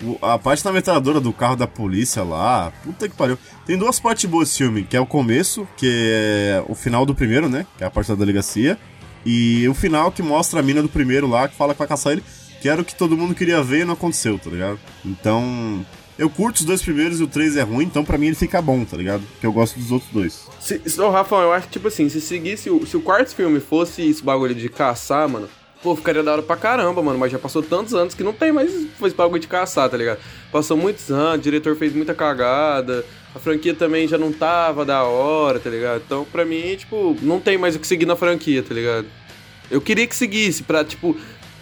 [0.00, 3.36] O- A parte da metralhadora do carro da polícia lá, puta que pariu.
[3.66, 7.12] Tem duas partes boas desse filme, que é o começo, que é o final do
[7.12, 7.66] primeiro, né?
[7.76, 8.78] Que é a parte da delegacia.
[9.26, 12.12] E o final que mostra a mina do primeiro lá, que fala que vai caçar
[12.12, 12.22] ele,
[12.62, 14.78] que era o que todo mundo queria ver e não aconteceu, tá ligado?
[15.04, 15.84] Então.
[16.16, 18.62] Eu curto os dois primeiros e o três é ruim, então pra mim ele fica
[18.62, 19.22] bom, tá ligado?
[19.32, 20.46] Porque eu gosto dos outros dois.
[20.60, 22.70] Se, ô, Rafão, eu acho que, tipo assim, se seguisse.
[22.70, 25.48] O, se o quarto filme fosse esse bagulho de caçar, mano.
[25.82, 27.18] Pô, ficaria da hora pra caramba, mano.
[27.18, 30.18] Mas já passou tantos anos que não tem mais esse bagulho de caçar, tá ligado?
[30.52, 33.04] Passou muitos anos, o diretor fez muita cagada.
[33.34, 36.02] A franquia também já não tava da hora, tá ligado?
[36.06, 39.06] Então, pra mim, tipo, não tem mais o que seguir na franquia, tá ligado?
[39.70, 41.16] Eu queria que seguisse pra, tipo.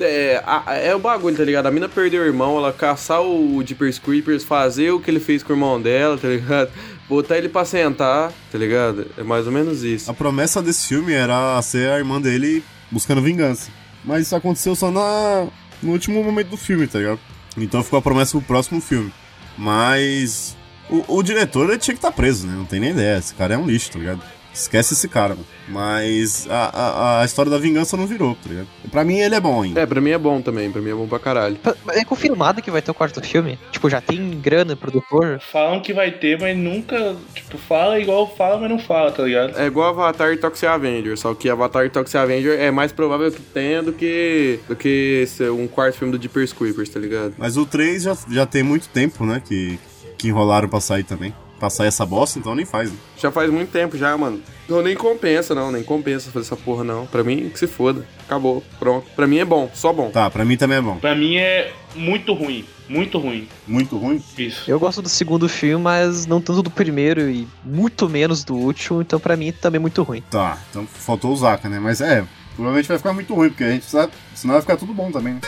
[0.05, 1.67] É, a- é o bagulho, tá ligado?
[1.67, 5.43] A mina perdeu o irmão, ela caçar o Jeepers Creepers, fazer o que ele fez
[5.43, 6.71] com o irmão dela, tá ligado?
[7.09, 9.07] Botar ele pra sentar, tá ligado?
[9.19, 10.11] É mais ou menos isso.
[10.11, 13.71] A promessa desse filme era ser a irmã dele buscando vingança.
[14.05, 15.47] Mas isso aconteceu só na,
[15.83, 17.21] no último momento do filme, tá ligado?
[17.57, 19.13] Então ficou a promessa pro próximo filme.
[19.59, 20.57] Mas.
[20.91, 22.55] O, o diretor ele tinha que estar preso, né?
[22.57, 23.19] Não tem nem ideia.
[23.19, 24.21] Esse cara é um lixo, tá ligado?
[24.53, 25.47] Esquece esse cara, mano.
[25.69, 28.67] Mas a, a, a história da vingança não virou, tá ligado?
[28.91, 29.81] Pra mim ele é bom ainda.
[29.81, 31.57] É, pra mim é bom também, pra mim é bom pra caralho.
[31.91, 33.59] É confirmado que vai ter o quarto filme?
[33.71, 35.41] Tipo, já tem grana, produtor?
[35.41, 37.17] Falam que vai ter, mas nunca.
[37.35, 39.59] Tipo, fala igual fala, mas não fala, tá ligado?
[39.59, 43.31] É igual Avatar e Toxic Avenger, só que Avatar e Toxic Avenger é mais provável
[43.31, 47.35] que tenha do que, do que ser um quarto filme do Jeepers Creepers, tá ligado?
[47.39, 49.41] Mas o 3 já, já tem muito tempo, né?
[49.45, 49.79] Que,
[50.19, 51.35] que enrolaram pra sair também.
[51.63, 52.91] Pra sair essa bosta, então nem faz.
[52.91, 52.99] Né?
[53.17, 54.41] Já faz muito tempo já, mano.
[54.69, 55.71] Não, nem compensa, não.
[55.71, 57.07] Nem compensa fazer essa porra, não.
[57.07, 58.05] Pra mim, que se foda.
[58.27, 58.65] Acabou.
[58.81, 59.07] Pronto.
[59.15, 59.71] Pra mim é bom.
[59.73, 60.11] Só bom.
[60.11, 60.97] Tá, pra mim também é bom.
[60.97, 62.65] Pra mim é muito ruim.
[62.89, 63.47] Muito ruim.
[63.65, 64.21] Muito ruim?
[64.37, 64.69] Isso.
[64.69, 69.01] Eu gosto do segundo filme, mas não tanto do primeiro e muito menos do último,
[69.01, 70.21] então pra mim também é muito ruim.
[70.31, 71.79] Tá, então faltou o Zaka, né?
[71.79, 72.25] Mas é,
[72.57, 75.35] provavelmente vai ficar muito ruim, porque a gente sabe, senão vai ficar tudo bom também,
[75.35, 75.41] né?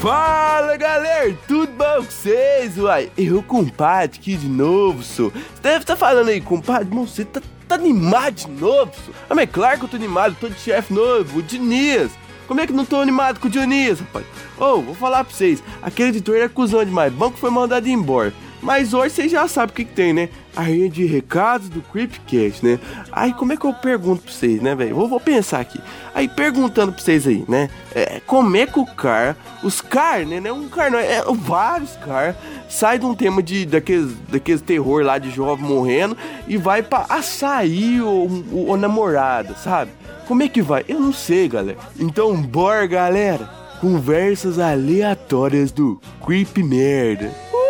[0.00, 2.78] Fala galera, tudo bom com vocês?
[2.78, 5.30] Uai, eu, compadre, aqui de novo, sou.
[5.30, 9.14] Você deve estar falando aí, compadre, irmão, você tá, tá animado de novo, sou?
[9.28, 12.12] Ah, mas é claro que eu tô animado, tô de chefe novo, o Diniz.
[12.48, 14.24] Como é que não tô animado com o Dionísio, rapaz?
[14.58, 18.32] Ô, oh, vou falar pra vocês, aquele editor é cuzão demais, banco foi mandado embora.
[18.62, 20.28] Mas hoje vocês já sabem o que, que tem, né?
[20.54, 22.78] A rede de recados do Creepcast, né?
[23.10, 24.94] Aí como é que eu pergunto pra vocês, né, velho?
[24.94, 25.80] Vou, vou, pensar aqui.
[26.14, 27.70] Aí perguntando pra vocês aí, né?
[27.94, 30.40] É, como é que o car, os car, né?
[30.40, 32.36] Não é um car, não, é, é vários car,
[32.68, 37.06] sai de um tema de daqueles, daqueles terror lá de jovem morrendo e vai pra
[37.08, 39.92] açaí ou, ou, ou namorada, sabe?
[40.26, 40.84] Como é que vai?
[40.86, 41.78] Eu não sei, galera.
[41.98, 43.50] Então, bora, galera.
[43.80, 47.32] Conversas aleatórias do Creep Merda.
[47.52, 47.69] Ei,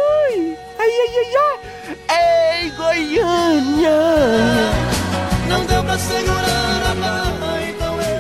[2.90, 3.92] Goiânia!
[5.48, 8.18] Não deu pra segurar a barra, então eu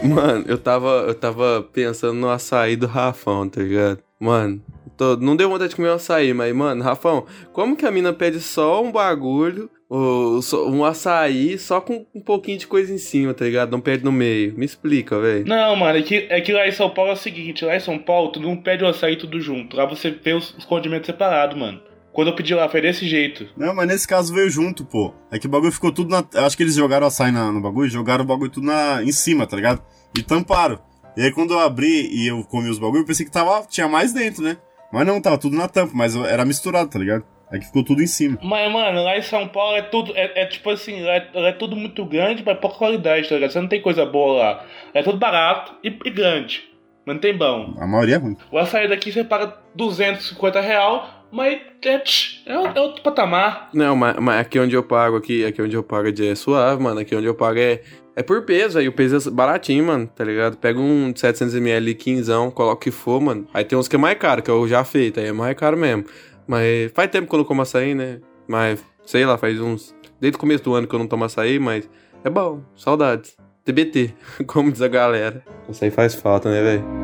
[0.00, 0.08] voltei.
[0.08, 3.98] Mano, eu tava, eu tava pensando no açaí do Rafão, tá ligado?
[4.18, 4.62] Mano,
[4.96, 8.14] tô, não deu vontade de comer um açaí, mas, mano, Rafão, como que a mina
[8.14, 13.44] pede só um bagulho, um açaí, só com um pouquinho de coisa em cima, tá
[13.44, 13.72] ligado?
[13.72, 14.54] Não pede no meio.
[14.56, 15.46] Me explica, velho.
[15.46, 17.80] Não, mano, é que, é que lá em São Paulo é o seguinte, lá em
[17.80, 19.76] São Paulo, tu não pede o açaí tudo junto.
[19.76, 21.91] Lá você vê os, os condimentos separados, mano.
[22.12, 23.48] Quando eu pedi lá, foi desse jeito.
[23.56, 25.14] Não, mas nesse caso veio junto, pô.
[25.30, 26.22] É que o bagulho ficou tudo na.
[26.34, 29.12] Eu acho que eles jogaram açaí na, no bagulho, jogaram o bagulho tudo na, em
[29.12, 29.82] cima, tá ligado?
[30.16, 30.78] E tamparam.
[31.16, 33.88] E aí quando eu abri e eu comi os bagulhos, eu pensei que tava, tinha
[33.88, 34.56] mais dentro, né?
[34.92, 37.24] Mas não, tava tudo na tampa, mas era misturado, tá ligado?
[37.50, 38.38] É que ficou tudo em cima.
[38.42, 40.12] Mas, mano, lá em São Paulo é tudo.
[40.14, 43.34] É, é tipo assim, lá é, lá é, tudo muito grande, mas pouca qualidade, tá
[43.34, 43.50] ligado?
[43.50, 44.66] Você não tem coisa boa lá.
[44.94, 46.64] É tudo barato e, e grande.
[47.04, 47.74] Mas não tem bom.
[47.78, 48.36] A maioria é ruim.
[48.50, 53.70] O açaí daqui você paga 250 real mas é, é, é outro patamar.
[53.72, 57.00] Não, mas, mas, aqui onde eu pago, aqui, aqui onde eu pago é suave, mano.
[57.00, 57.80] Aqui onde eu pago é,
[58.14, 60.58] é por peso, aí o peso é baratinho, mano, tá ligado?
[60.58, 63.48] Pega um 700ml 15, coloca o que for, mano.
[63.54, 65.56] Aí tem uns que é mais caro, que é o já feito, aí é mais
[65.56, 66.04] caro mesmo.
[66.46, 68.20] Mas faz tempo que eu não como açaí, né?
[68.46, 69.94] Mas, sei lá, faz uns...
[70.20, 71.88] Desde o começo do ano que eu não tomo açaí, mas
[72.22, 73.36] é bom, saudades.
[73.64, 74.12] TBT,
[74.46, 75.42] como diz a galera.
[75.68, 77.01] Açaí faz falta, né, velho?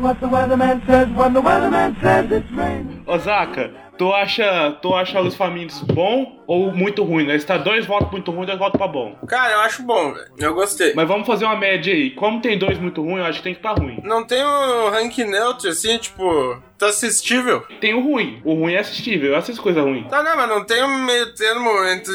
[0.00, 3.02] What the weatherman says when the weatherman says it's raining.
[3.06, 7.26] Osaka, tu acha, tu acha os famintos bom ou muito ruim?
[7.26, 7.36] Né?
[7.36, 9.16] Está dois votos muito ruins, dois votos pra bom.
[9.26, 10.30] Cara, eu acho bom, velho.
[10.38, 10.94] Eu gostei.
[10.94, 12.10] Mas vamos fazer uma média aí.
[12.10, 14.00] Como tem dois muito ruins, eu acho que tem que estar ruim.
[14.02, 16.22] Não tem um ranking neutro, assim, tipo,
[16.78, 17.62] tá assistível?
[17.80, 18.40] Tem o ruim.
[18.44, 19.32] O ruim é assistível.
[19.32, 20.04] Eu assisto coisa ruim.
[20.04, 22.12] Tá, não, mas não tem um meio termo entre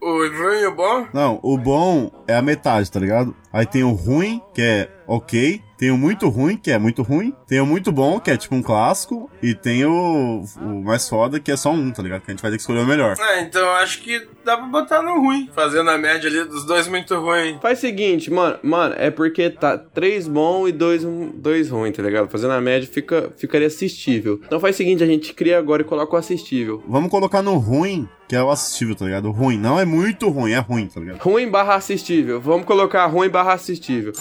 [0.00, 1.06] o ruim e o bom?
[1.12, 3.36] Não, o bom é a metade, tá ligado?
[3.52, 5.60] Aí tem o ruim, que é ok.
[5.76, 7.34] Tem o muito ruim, que é muito ruim.
[7.46, 9.28] Tem o muito bom, que é tipo um clássico.
[9.42, 12.22] E tem o, o mais foda, que é só um, tá ligado?
[12.22, 13.16] Que a gente vai ter que escolher o melhor.
[13.18, 15.50] É, então acho que dá pra botar no ruim.
[15.52, 17.58] Fazendo a média ali dos dois muito ruins.
[17.60, 18.58] Faz o seguinte, mano.
[18.62, 22.28] Mano, é porque tá três bom e dois, dois ruim, tá ligado?
[22.30, 24.40] Fazendo a média fica, ficaria assistível.
[24.46, 26.80] Então faz o seguinte, a gente cria agora e coloca o assistível.
[26.86, 29.28] Vamos colocar no ruim, que é o assistível, tá ligado?
[29.28, 29.58] O ruim.
[29.58, 31.18] Não é muito ruim, é ruim, tá ligado?
[31.18, 32.40] Ruim barra assistível.
[32.40, 34.12] Vamos colocar ruim barra assistível.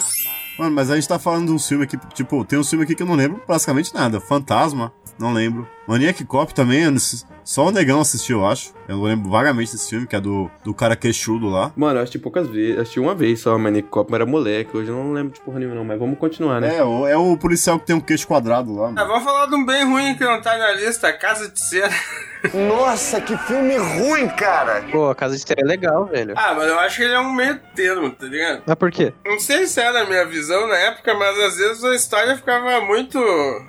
[0.58, 2.96] Mano, mas a gente tá falando de um filme aqui, tipo, tem um filme aqui
[2.96, 4.20] que eu não lembro basicamente nada.
[4.20, 5.68] Fantasma, não lembro.
[5.88, 6.84] Maniac Cop também,
[7.44, 8.74] só o Negão assistiu, eu acho.
[8.88, 11.72] Eu lembro vagamente desse filme, que é do, do cara queixudo lá.
[11.76, 12.80] Mano, eu assisti poucas vezes.
[12.80, 14.76] Assisti uma vez só Maniac Cop, mas era moleque.
[14.76, 15.86] Hoje eu não lembro de porra nenhuma, não.
[15.86, 16.78] Mas vamos continuar, né?
[16.78, 18.94] É, o, é o policial que tem um queixo quadrado lá.
[18.96, 21.94] Ah, vamos falar de um bem ruim que não tá na lista, Casa de Cera.
[22.54, 24.84] Nossa, que filme ruim, cara!
[24.92, 26.34] Pô, a Casa de Cera é legal, velho.
[26.36, 28.64] Ah, mas eu acho que ele é um meio termo, tá ligado?
[28.66, 29.14] Mas por quê?
[29.26, 32.82] Não sei se era a minha visão na época, mas às vezes a história ficava
[32.82, 33.20] muito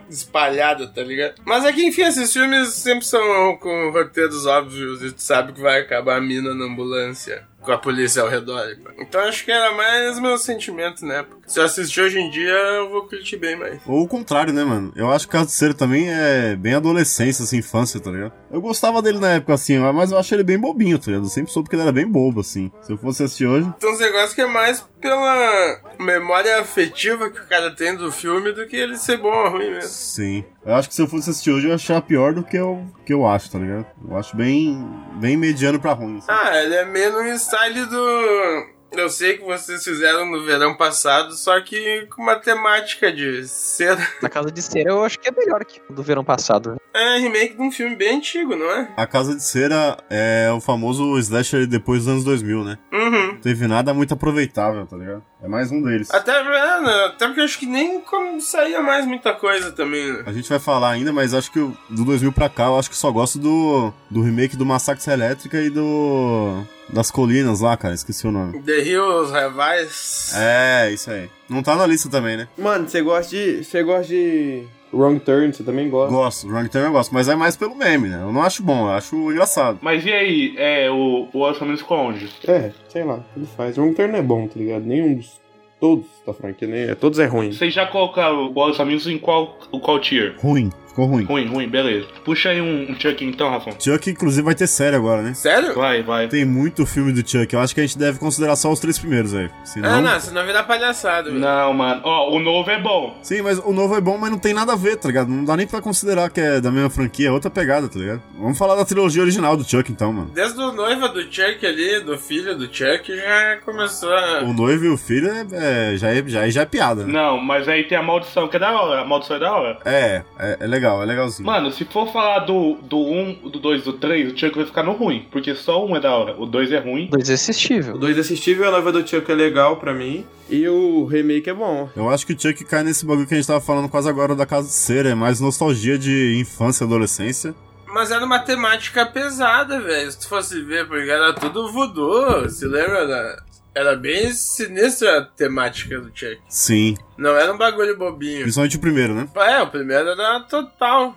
[0.09, 1.35] espalhada, tá ligado?
[1.45, 5.61] Mas é que, enfim, esses filmes sempre são com roteiros óbvios e tu sabe que
[5.61, 8.77] vai acabar a mina na ambulância com a polícia ao redor.
[8.99, 11.42] Então acho que era mais meu sentimento na época.
[11.53, 13.79] Se eu assistir hoje em dia, eu vou curtir bem mais.
[13.87, 14.91] Ou o contrário, né, mano?
[14.97, 18.33] Eu acho que Caso de Ser também é bem adolescência, assim, infância, tá ligado?
[18.51, 21.27] Eu gostava dele na época, assim, mas eu acho ele bem bobinho, tá ligado?
[21.27, 22.73] Eu sempre soube que ele era bem bobo, assim.
[22.81, 23.71] Se eu fosse assistir hoje.
[23.79, 28.53] Tem uns negócios que é mais pela memória afetiva que o cara tem do filme
[28.53, 29.91] do que ele ser bom ou ruim mesmo.
[29.91, 30.45] Sim.
[30.65, 32.83] Eu acho que se eu fosse assistir hoje, eu ia achar pior do que eu,
[33.05, 33.85] que eu acho, tá ligado?
[34.09, 34.83] Eu acho bem,
[35.21, 36.17] bem mediano pra ruim.
[36.17, 36.29] Assim.
[36.31, 41.59] Ah, ele é menos style do Eu sei que vocês fizeram no verão passado, só
[41.61, 44.07] que com uma temática de cera.
[44.21, 46.77] Na Casa de Cera eu acho que é melhor que o do verão passado.
[46.95, 48.93] É remake de um filme bem antigo, não é?
[48.97, 52.79] A Casa de Cera é o famoso slasher depois dos anos 2000, né?
[52.93, 53.33] Uhum.
[53.33, 55.25] Não teve nada muito aproveitável, tá ligado?
[55.43, 56.09] É mais um deles.
[56.13, 57.05] Até, é, né?
[57.07, 60.23] Até porque eu acho que nem como saía mais muita coisa também, né?
[60.25, 62.89] A gente vai falar ainda, mas acho que o- do 2000 pra cá eu acho
[62.89, 66.63] que só gosto do, do remake do Massacre Elétrica e do.
[66.89, 68.63] das colinas lá, cara, esqueci o nome.
[68.63, 70.33] The Hills, Revise.
[70.37, 71.29] É, isso aí.
[71.49, 72.47] Não tá na lista também, né?
[72.57, 73.65] Mano, você gosta de.
[73.65, 74.65] Você gosta de.
[74.93, 76.15] Wrong Turn, você também gosta?
[76.15, 78.21] Gosto, Wrong Turn eu gosto, mas é mais pelo meme, né?
[78.23, 79.79] Eu não acho bom, eu acho engraçado.
[79.81, 82.29] Mas e aí, é, o, o orçamento ficou onde?
[82.47, 83.77] É, sei lá, ele faz.
[83.79, 84.85] Wrong Turn é bom, tá ligado?
[84.85, 85.41] Nenhum dos.
[85.81, 86.83] Todos da franquia, nem.
[86.91, 87.51] é- Todos é ruim.
[87.51, 90.37] Vocês já colocaram o orçamento em qual, o qual tier?
[90.39, 91.25] Ruim, ficou ruim.
[91.25, 92.07] Ruim, ruim, beleza.
[92.25, 93.75] Puxa aí um, um Chuck então, Rafão.
[93.79, 95.35] Chuck, inclusive, vai ter série agora, né?
[95.35, 95.75] Sério?
[95.75, 96.29] Vai, vai.
[96.29, 98.99] Tem muito filme do Chuck, eu acho que a gente deve considerar só os três
[98.99, 99.51] primeiros aí.
[99.65, 99.95] Senão...
[99.95, 101.41] Ah, não, senão virar palhaçada, velho.
[101.41, 102.01] Não, mano.
[102.05, 103.19] Ó, o novo é bom.
[103.23, 105.29] Sim, mas o novo é bom, mas não tem nada a ver, tá ligado?
[105.29, 108.23] Não dá nem pra considerar que é da mesma franquia, é outra pegada, tá ligado?
[108.39, 110.31] Vamos falar da trilogia original do Chuck, então, mano.
[110.35, 114.43] Desde o noiva do Chuck ali, do filho do Chuck, já começou a.
[114.43, 115.47] O noivo e o filho é,
[115.93, 117.13] é- já, é, já, é, já é piada, né?
[117.13, 119.03] Não, mas aí tem a maldição, que é da hora.
[119.03, 119.79] A maldição é da hora.
[119.85, 121.47] É, é, é legal, é legalzinho.
[121.47, 124.83] Mano, se for falar do, do 1, do 2 do 3, o Chuck vai ficar
[124.83, 125.27] no ruim.
[125.31, 126.35] Porque só um é da hora.
[126.39, 127.09] O 2 é ruim.
[127.11, 127.95] Dois é assistível.
[127.95, 130.25] O 2 assistível, a noiva do Chuck é legal pra mim.
[130.51, 131.89] E o remake é bom.
[131.97, 134.35] Eu acho que o Chuck cai nesse bagulho que a gente tava falando quase agora
[134.35, 137.55] da casa de cera, é mais nostalgia de infância e adolescência.
[137.87, 140.11] Mas era uma temática pesada, velho.
[140.11, 142.49] Se tu fosse ver, porque era tudo voodoo.
[142.49, 143.07] Se lembra?
[143.07, 143.43] Da...
[143.75, 146.39] Era bem sinistra a temática do Chuck.
[146.49, 148.43] Sim, Não era um bagulho bobinho.
[148.43, 149.29] principalmente o primeiro, né?
[149.35, 151.17] É, o primeiro era total.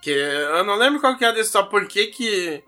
[0.00, 2.62] Que eu não lembro qual que era só por que que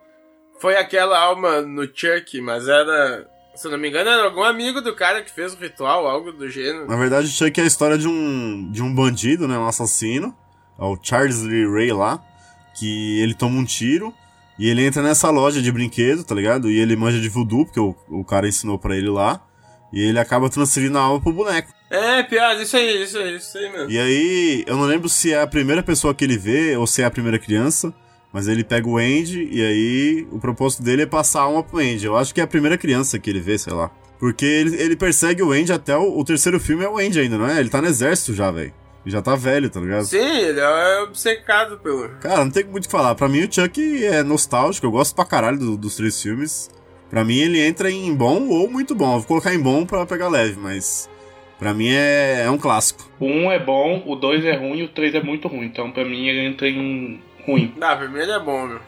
[0.60, 3.26] foi aquela alma no Chuck, mas era.
[3.56, 6.48] Se não me engano, era algum amigo do cara que fez o ritual, algo do
[6.48, 6.86] gênero.
[6.88, 9.56] Na verdade, o Chuck é a história de um, de um bandido, né?
[9.56, 10.36] Um assassino.
[10.78, 12.20] É o Charles Lee Ray lá.
[12.78, 14.12] Que ele toma um tiro.
[14.58, 16.70] E ele entra nessa loja de brinquedo, tá ligado?
[16.70, 19.40] E ele manja de voodoo, porque o, o cara ensinou pra ele lá.
[19.92, 21.72] E ele acaba transferindo a alma pro boneco.
[21.90, 23.90] É, piada, isso aí, isso aí, isso aí mesmo.
[23.90, 27.02] E aí, eu não lembro se é a primeira pessoa que ele vê ou se
[27.02, 27.94] é a primeira criança.
[28.32, 31.78] Mas ele pega o Andy e aí o propósito dele é passar a alma pro
[31.78, 32.04] Andy.
[32.04, 33.92] Eu acho que é a primeira criança que ele vê, sei lá.
[34.18, 37.38] Porque ele, ele persegue o Andy até o, o terceiro filme é o Andy ainda,
[37.38, 37.60] não é?
[37.60, 38.74] Ele tá no exército já, velho.
[39.04, 40.04] Ele Já tá velho, tá ligado?
[40.04, 42.08] Sim, ele é obcecado pelo.
[42.20, 43.14] Cara, não tem muito o que falar.
[43.14, 46.70] Pra mim o Chuck é nostálgico, eu gosto pra caralho do- dos três filmes.
[47.10, 49.12] Pra mim ele entra em bom ou muito bom.
[49.14, 51.08] Eu vou colocar em bom pra pegar leve, mas.
[51.58, 53.08] Pra mim é, é um clássico.
[53.20, 55.66] O 1 é bom, o 2 é ruim e o 3 é muito ruim.
[55.66, 57.72] Então pra mim ele entra em ruim.
[57.80, 58.80] Ah, o primeiro é bom, meu.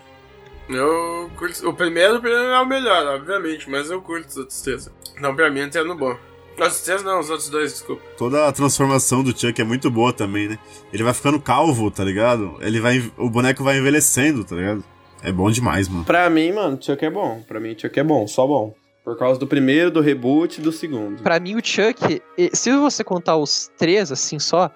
[0.68, 1.68] Eu curto.
[1.68, 4.90] O primeiro, o primeiro é o melhor, obviamente, mas eu curto os outros três.
[5.16, 6.16] Então pra mim entra no bom.
[6.56, 8.02] Os outros três não, os outros dois, desculpa.
[8.16, 10.58] Toda a transformação do Chuck é muito boa também, né?
[10.92, 12.56] Ele vai ficando calvo, tá ligado?
[12.60, 13.12] Ele vai.
[13.18, 14.82] O boneco vai envelhecendo, tá ligado?
[15.22, 16.04] É bom demais, mano.
[16.04, 17.42] Pra mim, mano, Chuck é bom.
[17.46, 18.74] Pra mim, Chuck é bom, só bom.
[19.04, 21.22] Por causa do primeiro, do reboot e do segundo.
[21.22, 24.70] Pra mim, o Chuck, se você contar os três assim só,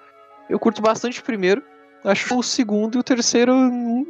[0.49, 1.61] eu curto bastante o primeiro.
[2.03, 3.53] Acho o segundo e o terceiro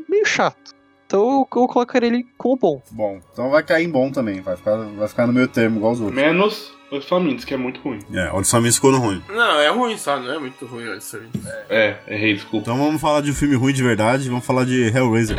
[0.08, 0.72] meio chato.
[1.06, 2.82] Então eu, eu colocaria ele como bom.
[2.92, 4.42] Bom, então vai cair em bom também.
[4.42, 6.16] Vai ficar, vai ficar no meio termo, igual os outros.
[6.16, 8.00] Menos os famintos, que é muito ruim.
[8.14, 9.24] É, olha só, me ficou no ruim.
[9.30, 11.24] Não, é ruim só, não é muito ruim, olha isso aí.
[11.70, 12.64] É, errei, desculpa.
[12.64, 15.38] Então vamos falar de um filme ruim de verdade, vamos falar de Hellraiser.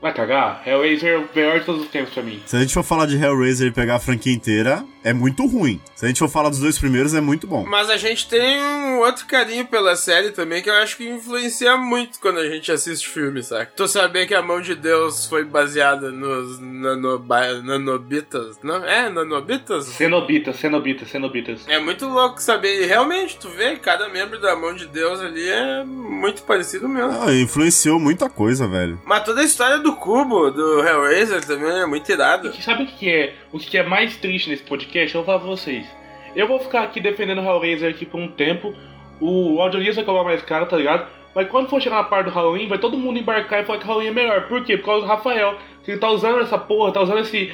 [0.00, 0.62] Vai cagar?
[0.66, 2.42] Hellraiser é o melhor de todos os tempos pra mim.
[2.46, 5.80] Se a gente for falar de Hellraiser e pegar a franquia inteira, é muito ruim.
[5.94, 7.64] Se a gente for falar dos dois primeiros, é muito bom.
[7.66, 11.76] Mas a gente tem um outro carinho pela série também que eu acho que influencia
[11.76, 13.72] muito quando a gente assiste filme, saca?
[13.76, 18.84] Tu saber que a mão de Deus foi baseada nos nanoba- nanobitas, não?
[18.84, 19.86] É, nanobitas?
[19.86, 21.68] Cenobitas, cenobitas, cenobitas.
[21.68, 22.82] É muito louco saber.
[22.82, 27.10] E realmente, tu vê, cada membro da mão de Deus ali é muito parecido mesmo.
[27.22, 29.00] Ah, influenciou muita coisa, velho.
[29.04, 32.52] Mas toda a história do cubo, do Hellraiser também é muito irado.
[32.56, 34.91] E sabe o que é, o que é mais triste nesse podcast?
[34.98, 35.86] Eu vou falar pra vocês.
[36.34, 38.74] Eu vou ficar aqui defendendo o Hellraiser aqui por um tempo.
[39.20, 41.06] O audiolista vai cobrar mais caro, tá ligado?
[41.34, 43.84] Mas quando for chegar na parte do Halloween, vai todo mundo embarcar e falar que
[43.84, 44.48] o Halloween é melhor.
[44.48, 44.76] Por quê?
[44.76, 45.56] Por causa do Rafael.
[45.82, 47.52] Que ele tá usando essa porra, tá usando esse.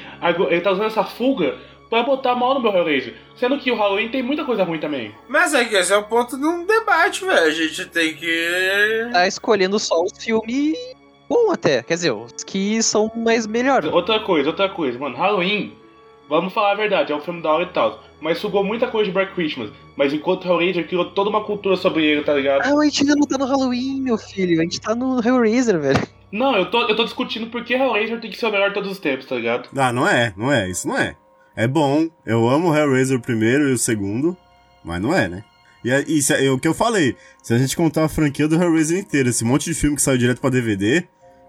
[0.51, 1.57] Ele tá usando essa fuga
[1.89, 3.15] pra botar mal no meu Hellraiser.
[3.37, 5.15] Sendo que o Halloween tem muita coisa ruim também.
[5.29, 7.47] Mas é que esse é o ponto de um debate, velho.
[7.47, 9.09] A gente tem que.
[9.13, 10.77] Tá escolhendo só os filmes
[11.29, 11.83] bom até.
[11.83, 13.93] Quer dizer, os que são mais melhores.
[13.93, 15.73] Outra coisa, outra coisa, mano, Halloween,
[16.29, 18.03] vamos falar a verdade, é um filme da hora e tal.
[18.21, 19.71] Mas sugou muita coisa de Black Christmas.
[19.97, 22.63] Mas enquanto Hellraiser criou toda uma cultura sobre ele, tá ligado?
[22.63, 24.59] Ah, mas a gente ainda não tá no Halloween, meu filho.
[24.61, 26.01] A gente tá no Hellraiser, velho.
[26.33, 28.91] Não, eu tô, eu tô discutindo porque Hellraiser tem que ser o melhor de todos
[28.91, 29.69] os tempos, tá ligado?
[29.77, 31.15] Ah, não é, não é, isso não é.
[31.57, 34.37] É bom, eu amo o Hellraiser o primeiro e o segundo,
[34.85, 35.45] mas não é, né?
[35.85, 38.47] E, é- e se- é o que eu falei, se a gente contar a franquia
[38.49, 41.05] do Hellraiser inteira, esse monte de filme que saiu direto pra DVD,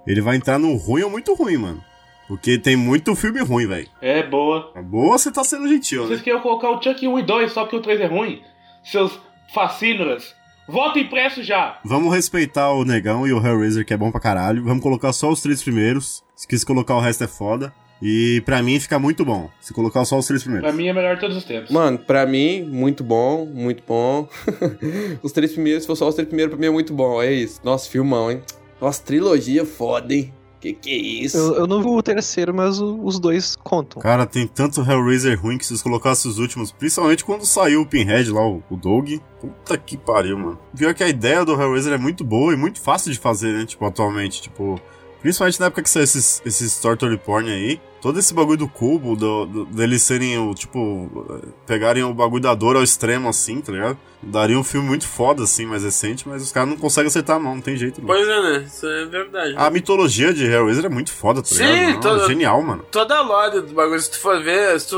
[0.07, 1.83] ele vai entrar no ruim ou muito ruim, mano.
[2.29, 3.87] Porque tem muito filme ruim, velho.
[3.99, 4.71] É boa.
[4.83, 6.09] Boa, você tá sendo gentil, né?
[6.09, 8.43] Vocês queriam colocar o Chuck 1 e 2 só porque o 3 é ruim?
[8.83, 9.19] Seus
[9.51, 10.35] fascínoras.
[10.67, 11.79] Voto impresso já!
[11.83, 14.63] Vamos respeitar o Negão e o Hellraiser, que é bom pra caralho.
[14.63, 16.23] Vamos colocar só os três primeiros.
[16.35, 17.73] Se quis colocar o resto é foda.
[17.99, 19.49] E pra mim fica muito bom.
[19.59, 20.69] Se colocar só os três primeiros.
[20.69, 21.71] Pra mim é melhor de todos os tempos.
[21.71, 24.29] Mano, pra mim, muito bom, muito bom.
[25.23, 27.19] os três primeiros, se for só os três primeiros, pra mim é muito bom.
[27.19, 27.59] É isso.
[27.63, 28.43] Nossa, filmão, hein?
[28.79, 30.31] Nossa, trilogia foda, hein?
[30.59, 31.37] Que que é isso?
[31.37, 34.01] Eu, eu não vi o terceiro, mas o- os dois contam.
[34.01, 37.85] Cara, tem tanto Hellraiser ruim que se você colocasse os últimos, principalmente quando saiu o
[37.85, 39.09] Pinhead lá, o, o Doug.
[39.39, 40.59] Puta que pariu, mano.
[40.75, 43.65] Pior que a ideia do Hellraiser é muito boa e muito fácil de fazer, né?
[43.65, 44.79] Tipo, atualmente, tipo.
[45.21, 47.79] Principalmente na época que saiu esses, esses Torture Porn aí.
[48.01, 52.55] Todo esse bagulho do cubo, do, do- deles serem o, tipo, pegarem o bagulho da
[52.55, 53.97] dor ao extremo, assim, tá ligado?
[54.23, 57.39] Daria um filme muito foda, assim, mais recente, mas os caras não conseguem acertar a
[57.39, 58.07] mão, não tem jeito, não.
[58.07, 58.63] Pois é, né?
[58.65, 59.53] Isso é verdade.
[59.57, 61.93] A mitologia de Hellraiser é muito foda, tá Sim, ligado?
[61.95, 62.85] Não, toda- é genial, mano.
[62.89, 64.97] Toda a lore do bagulho, se tu for ver, se tu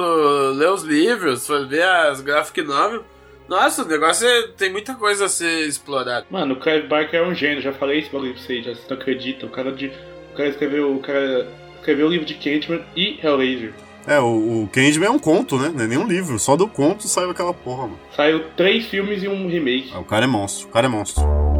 [0.55, 3.03] ler os livros, se for ver as graphic novel,
[3.51, 6.25] nossa, o negócio é, tem muita coisa a ser explorada.
[6.29, 8.87] Mano, o Clive Barker é um gênio, já falei esse bagulho pra vocês, já vocês
[8.89, 9.49] não acreditam.
[9.49, 10.95] O cara, de, o cara escreveu.
[10.95, 11.45] O cara
[11.75, 13.73] escreveu o livro de Candyman e Hellraiser.
[14.07, 15.69] É, o, o Candyman é um conto, né?
[15.75, 16.39] Não é nem um livro.
[16.39, 17.99] Só do conto saiu aquela porra, mano.
[18.15, 19.91] Saiu três filmes e um remake.
[19.93, 21.50] Ah, O cara é monstro, o cara é monstro.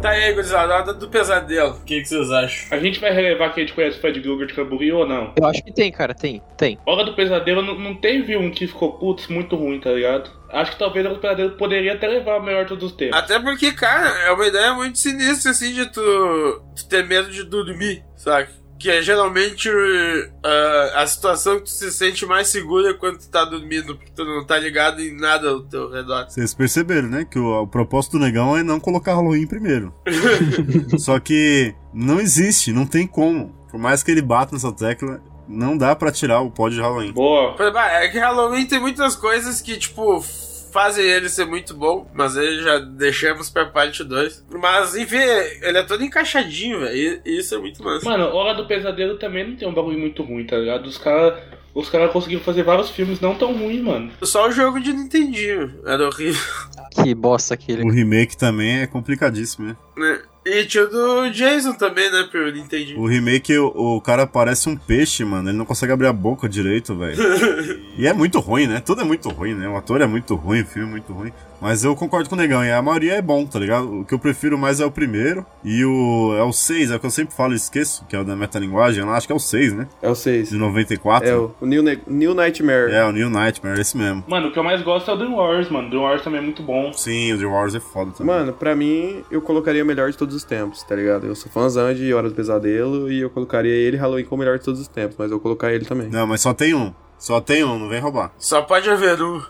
[0.00, 1.72] Tá aí, gurizada, hora do pesadelo.
[1.72, 2.68] O que, que vocês acham?
[2.70, 5.34] A gente vai relevar que a gente conhece o Fred Krueger de Cambuí ou não?
[5.36, 6.78] Eu acho que tem, cara, tem, tem.
[6.86, 10.30] Hora do Pesadelo não, não teve um que ficou putz muito ruim, tá ligado?
[10.48, 13.18] Acho que talvez do Pesadelo poderia até levar o melhor de todos os tempos.
[13.18, 17.44] Até porque, cara, é uma ideia muito sinistra, assim, de tu, tu ter medo de
[17.44, 18.48] dormir, sabe?
[18.80, 23.44] Que é geralmente uh, a situação que tu se sente mais segura quando tu tá
[23.44, 26.24] dormindo, porque tu não tá ligado em nada ao teu redor.
[26.30, 27.26] Vocês perceberam, né?
[27.30, 29.94] Que o, o propósito do negão é não colocar Halloween primeiro.
[30.98, 33.54] Só que não existe, não tem como.
[33.70, 37.12] Por mais que ele bata nessa tecla, não dá pra tirar o pó de Halloween.
[37.12, 37.54] Boa.
[37.60, 40.24] Exemplo, É que Halloween tem muitas coisas que, tipo,
[40.72, 44.44] fazem ele ser muito bom, mas aí já deixamos pra parte 2.
[44.50, 48.08] Mas, enfim, ele é todo encaixadinho, velho, e isso é muito massa.
[48.08, 50.86] Mano, Hora do Pesadelo também não tem um bagulho muito ruim, tá ligado?
[50.86, 51.38] Os caras
[51.74, 54.10] os cara conseguiram fazer vários filmes não tão ruins, mano.
[54.22, 56.42] Só o jogo de Nintendinho era horrível.
[56.90, 57.84] Que bosta aquele.
[57.84, 59.76] O remake também é complicadíssimo, né?
[59.96, 60.20] né?
[60.50, 62.98] E tinha o do Jason também, né, pro Nintendinho.
[62.98, 65.48] O remake, o, o cara parece um peixe, mano.
[65.48, 67.16] Ele não consegue abrir a boca direito, velho.
[67.96, 68.80] E é muito ruim, né?
[68.80, 69.68] Tudo é muito ruim, né?
[69.68, 71.30] O ator é muito ruim, o filme é muito ruim.
[71.60, 74.00] Mas eu concordo com o Negão, e a maioria é bom, tá ligado?
[74.00, 75.44] O que eu prefiro mais é o primeiro.
[75.62, 76.34] E o.
[76.38, 78.34] É o 6, é o que eu sempre falo e esqueço, que é o da
[78.34, 79.16] metalinguagem lá.
[79.16, 79.86] Acho que é o 6, né?
[80.00, 80.50] É o 6.
[80.50, 81.28] De 94.
[81.28, 82.92] É o, o New, Ne- New Nightmare.
[82.92, 84.24] É, o New Nightmare, esse mesmo.
[84.26, 85.88] Mano, o que eu mais gosto é o Dream Wars, mano.
[85.90, 86.92] Dream Wars também é muito bom.
[86.92, 88.34] Sim, o The Wars é foda também.
[88.34, 91.26] Mano, pra mim, eu colocaria o melhor de todos os tempos, tá ligado?
[91.26, 94.44] Eu sou fãzão de Hora do Pesadelo e eu colocaria ele e Halloween como o
[94.44, 96.08] melhor de todos os tempos, mas eu vou colocar ele também.
[96.08, 96.92] Não, mas só tem um.
[97.18, 98.32] Só tem um, não vem roubar.
[98.38, 99.42] Só pode haver um?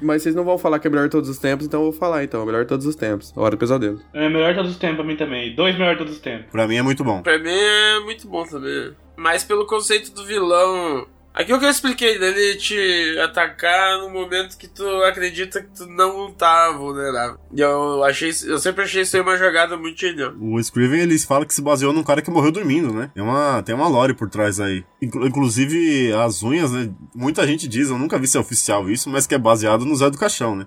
[0.00, 1.98] Mas vocês não vão falar que é melhor de todos os tempos, então eu vou
[1.98, 3.32] falar então, o melhor de todos os tempos.
[3.36, 4.00] Hora do Pesadelo.
[4.12, 5.54] É melhor de todos os tempos pra mim também.
[5.54, 6.50] Dois melhores de todos os tempos.
[6.50, 7.22] Pra mim é muito bom.
[7.22, 8.92] Pra mim é muito bom também.
[9.16, 11.06] Mas pelo conceito do vilão.
[11.36, 16.32] Aquilo que eu expliquei, dele te atacar no momento que tu acredita que tu não
[16.32, 17.38] tá vulnerável.
[17.52, 18.30] E eu achei.
[18.46, 20.32] Eu sempre achei isso aí uma jogada muito genial.
[20.40, 23.10] O Scriven, eles falam que se baseou num cara que morreu dormindo, né?
[23.12, 24.82] Tem uma, tem uma lore por trás aí.
[25.02, 26.88] Inclu- inclusive, as unhas, né?
[27.14, 29.94] Muita gente diz, eu nunca vi se é oficial isso, mas que é baseado no
[29.94, 30.66] Zé do Caixão, né?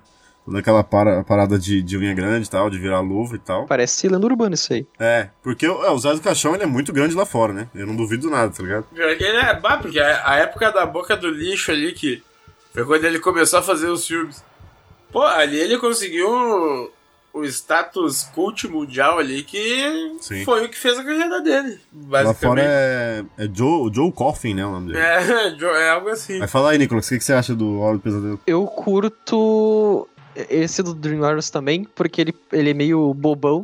[0.49, 3.67] Toda aquela para- parada de, de unha grande e tal, de virar luva e tal.
[3.67, 4.87] Parece lenda urbana isso aí.
[4.99, 7.67] É, porque o- é, o Zé do Caixão, ele é muito grande lá fora, né?
[7.75, 8.85] Eu não duvido nada, tá ligado?
[8.85, 9.59] Pior que ele é.
[9.59, 12.23] Bah, porque a, a época da boca do lixo ali, que
[12.73, 14.43] foi quando ele começou a fazer os filmes.
[15.11, 16.27] Pô, ali ele conseguiu
[17.33, 20.43] o, status cult mundial ali, que Sim.
[20.45, 21.79] foi o que fez a carreira dele.
[22.09, 22.65] Lá fora Basicamente.
[22.67, 24.65] é, é Joe, Joe Coffin, né?
[24.65, 24.99] O nome dele.
[24.99, 26.39] É, é algo assim.
[26.39, 28.39] Mas fala aí, Nicolas, o que, que você acha do Hora do Pesadelo?
[28.47, 30.07] Eu curto
[30.49, 33.63] esse do Dream Warriors também, porque ele, ele é meio bobão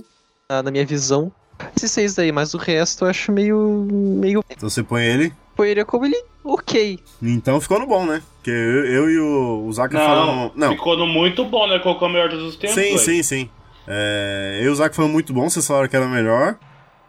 [0.50, 1.32] na, na minha visão.
[1.76, 3.88] Esses seis daí, mas o resto eu acho meio.
[3.90, 4.44] meio.
[4.50, 5.34] Então você põe ele.
[5.56, 6.22] Poeira como ele.
[6.44, 7.00] ok.
[7.22, 8.22] Então ficou no bom, né?
[8.36, 10.52] Porque eu, eu e o, o Zac Não, falamos.
[10.56, 11.80] Não, ficou no muito bom, né?
[11.80, 12.76] Colocou o melhor de todos os tempos.
[12.76, 13.00] sim, velho.
[13.00, 13.50] sim, sim.
[13.88, 16.58] É, eu e o Zac falamos muito bom, vocês falaram que era melhor.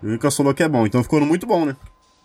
[0.02, 1.74] E o Lucas falou que é bom, então ficou no muito bom, né?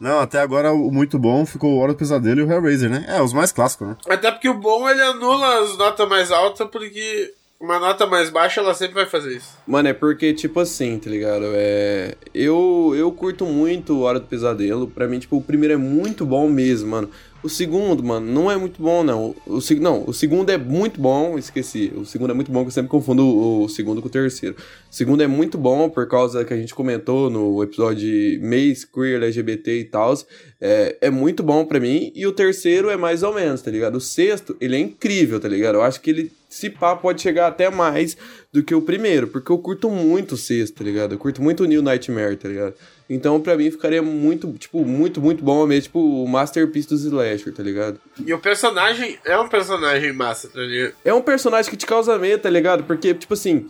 [0.02, 3.06] Não, até agora o muito bom ficou o Hora do Pesadelo e o Hellraiser, né?
[3.08, 3.98] É, os mais clássicos, né?
[4.10, 8.60] Até porque o bom ele anula as notas mais altas, porque uma nota mais baixa,
[8.60, 9.56] ela sempre vai fazer isso.
[9.68, 11.46] Mano, é porque, tipo assim, tá ligado?
[11.54, 12.16] É.
[12.34, 14.88] Eu, eu curto muito Hora do Pesadelo.
[14.88, 17.10] Pra mim, tipo, o primeiro é muito bom mesmo, mano.
[17.44, 19.36] O segundo, mano, não é muito bom, não.
[19.48, 21.92] O, seg- não, o segundo é muito bom, esqueci.
[21.96, 24.56] O segundo é muito bom, que eu sempre confundo o, o segundo com o terceiro.
[24.56, 28.86] O segundo é muito bom, por causa que a gente comentou no episódio de mês
[28.86, 30.14] queer, LGBT e tal.
[30.60, 32.12] É, é muito bom pra mim.
[32.14, 33.96] E o terceiro é mais ou menos, tá ligado?
[33.96, 35.76] O sexto, ele é incrível, tá ligado?
[35.76, 38.16] Eu acho que ele, se pá, pode chegar até mais
[38.52, 41.14] do que o primeiro, porque eu curto muito o sexto, tá ligado?
[41.14, 42.74] Eu curto muito o New Nightmare, tá ligado?
[43.10, 47.54] Então, pra mim, ficaria muito, tipo, muito, muito bom mesmo, tipo, o masterpiece dos slasher,
[47.54, 48.00] tá ligado?
[48.26, 50.94] E o personagem é um personagem massa, tá ligado?
[51.06, 52.84] É um personagem que te causa medo, tá ligado?
[52.84, 53.70] Porque, tipo assim,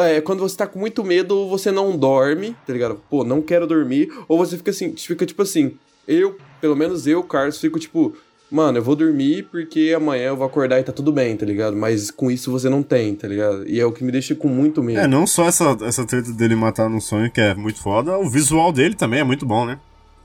[0.00, 3.02] é, quando você tá com muito medo, você não dorme, tá ligado?
[3.10, 4.12] Pô, não quero dormir.
[4.28, 5.76] Ou você fica assim, fica tipo assim,
[6.06, 8.16] eu, pelo menos eu, Carlos, fico tipo,
[8.50, 11.76] mano, eu vou dormir porque amanhã eu vou acordar e tá tudo bem, tá ligado?
[11.76, 13.68] Mas com isso você não tem, tá ligado?
[13.68, 15.00] E é o que me deixa com muito medo.
[15.00, 18.28] É, não só essa, essa treta dele matar no sonho, que é muito foda, o
[18.28, 19.78] visual dele também é muito bom, né?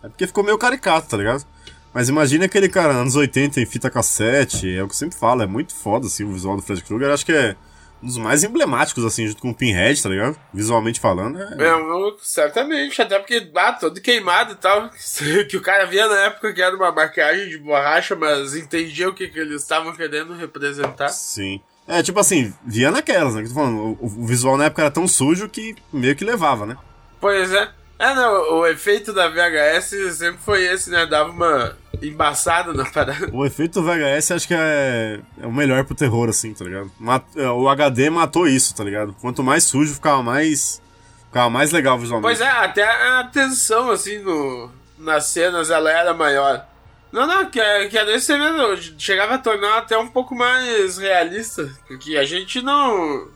[0.03, 1.45] É porque ficou meio caricato, tá ligado?
[1.93, 5.41] Mas imagina aquele cara, anos 80, em fita cassete, é o que eu sempre falo,
[5.41, 7.09] é muito foda, assim, o visual do Fred Krueger.
[7.09, 7.55] Acho que é
[8.01, 10.37] um dos mais emblemáticos, assim, junto com o Pinhead, tá ligado?
[10.53, 11.55] Visualmente falando, é...
[11.65, 14.89] É, eu- certamente, até porque, ah, todo queimado e tal,
[15.49, 19.13] que o cara via na época que era uma maquiagem de borracha, mas entendia o
[19.13, 21.09] que, que eles estavam querendo representar.
[21.09, 21.61] Sim.
[21.87, 23.41] É, tipo assim, via naquelas, né?
[23.41, 26.23] Que eu tô falando, o, o visual na época era tão sujo que meio que
[26.23, 26.77] levava, né?
[27.19, 27.69] Pois é.
[28.01, 31.05] É, não, o efeito da VHS sempre foi esse, né?
[31.05, 33.29] Dava uma embaçada na parada.
[33.31, 36.91] O efeito VHS acho que é, é o melhor pro terror, assim, tá ligado?
[36.99, 39.15] Mat- é, o HD matou isso, tá ligado?
[39.21, 40.81] Quanto mais sujo, ficava mais.
[41.27, 42.27] Ficava mais legal visualmente.
[42.27, 46.65] Pois é, até a tensão, assim, no, nas cenas, ela era maior.
[47.11, 51.69] Não, não, que, que a desse mesmo chegava a tornar até um pouco mais realista.
[51.87, 53.27] Porque a gente não.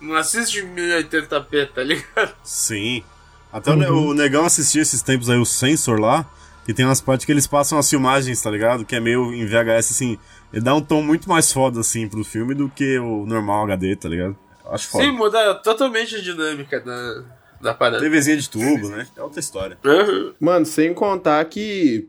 [0.00, 2.34] Não assiste em 1080p, tá ligado?
[2.42, 3.02] Sim.
[3.52, 6.28] Até o ne- o, Negão assistia esses tempos aí, o Sensor lá,
[6.64, 8.84] que tem umas partes que eles passam as filmagens, tá ligado?
[8.84, 10.18] Que é meio em VHS, assim.
[10.52, 13.96] Ele dá um tom muito mais foda, assim, pro filme do que o normal HD,
[13.96, 14.36] tá ligado?
[14.64, 15.04] Eu Acho foda.
[15.04, 17.24] Sim, muda totalmente a dinâmica da,
[17.60, 18.00] da parada.
[18.02, 19.06] TVzinha de tubo, né?
[19.16, 19.76] É outra história.
[19.84, 20.32] Uhum.
[20.40, 22.08] Mano, sem contar que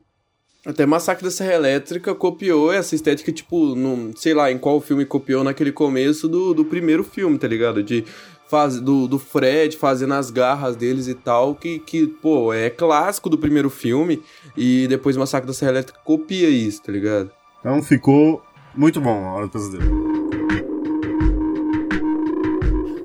[0.65, 5.05] até Massacre da Serra Elétrica copiou essa estética, tipo, num, sei lá, em qual filme
[5.05, 7.83] copiou naquele começo do, do primeiro filme, tá ligado?
[7.83, 8.05] De
[8.47, 13.29] faz, do, do Fred fazendo as garras deles e tal, que, que, pô, é clássico
[13.29, 14.21] do primeiro filme.
[14.55, 17.31] E depois Massacre da Serra Elétrica copia isso, tá ligado?
[17.59, 18.43] Então ficou
[18.75, 20.12] muito bom a Hora do Pesadelo.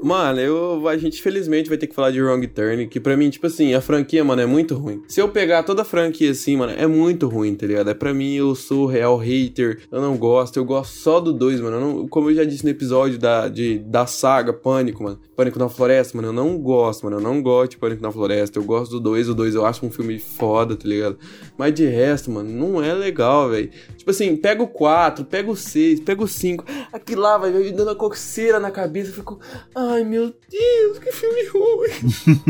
[0.02, 3.28] Mano, eu, a gente felizmente vai ter que falar de Wrong Turn, que pra mim,
[3.30, 5.02] tipo assim, a franquia, mano, é muito ruim.
[5.08, 7.90] Se eu pegar toda a franquia assim, mano, é muito ruim, tá ligado?
[7.90, 11.60] É pra mim, eu sou real hater, eu não gosto, eu gosto só do 2,
[11.60, 11.76] mano.
[11.76, 15.58] Eu não- como eu já disse no episódio da, de, da saga Pânico, mano, Pânico
[15.58, 18.64] na Floresta, mano, eu não gosto, mano, eu não gosto de Pânico na Floresta, eu
[18.64, 21.18] gosto do 2, o 2 eu acho um filme foda, tá ligado?
[21.56, 23.70] Mas de resto, mano, não é legal, velho.
[24.08, 27.70] Tipo assim, pega o 4, pega o 6, pega o 5, aquilo lá vai me
[27.70, 29.38] dando a coceira na cabeça, eu fico,
[29.74, 31.90] ai meu Deus, que filme ruim.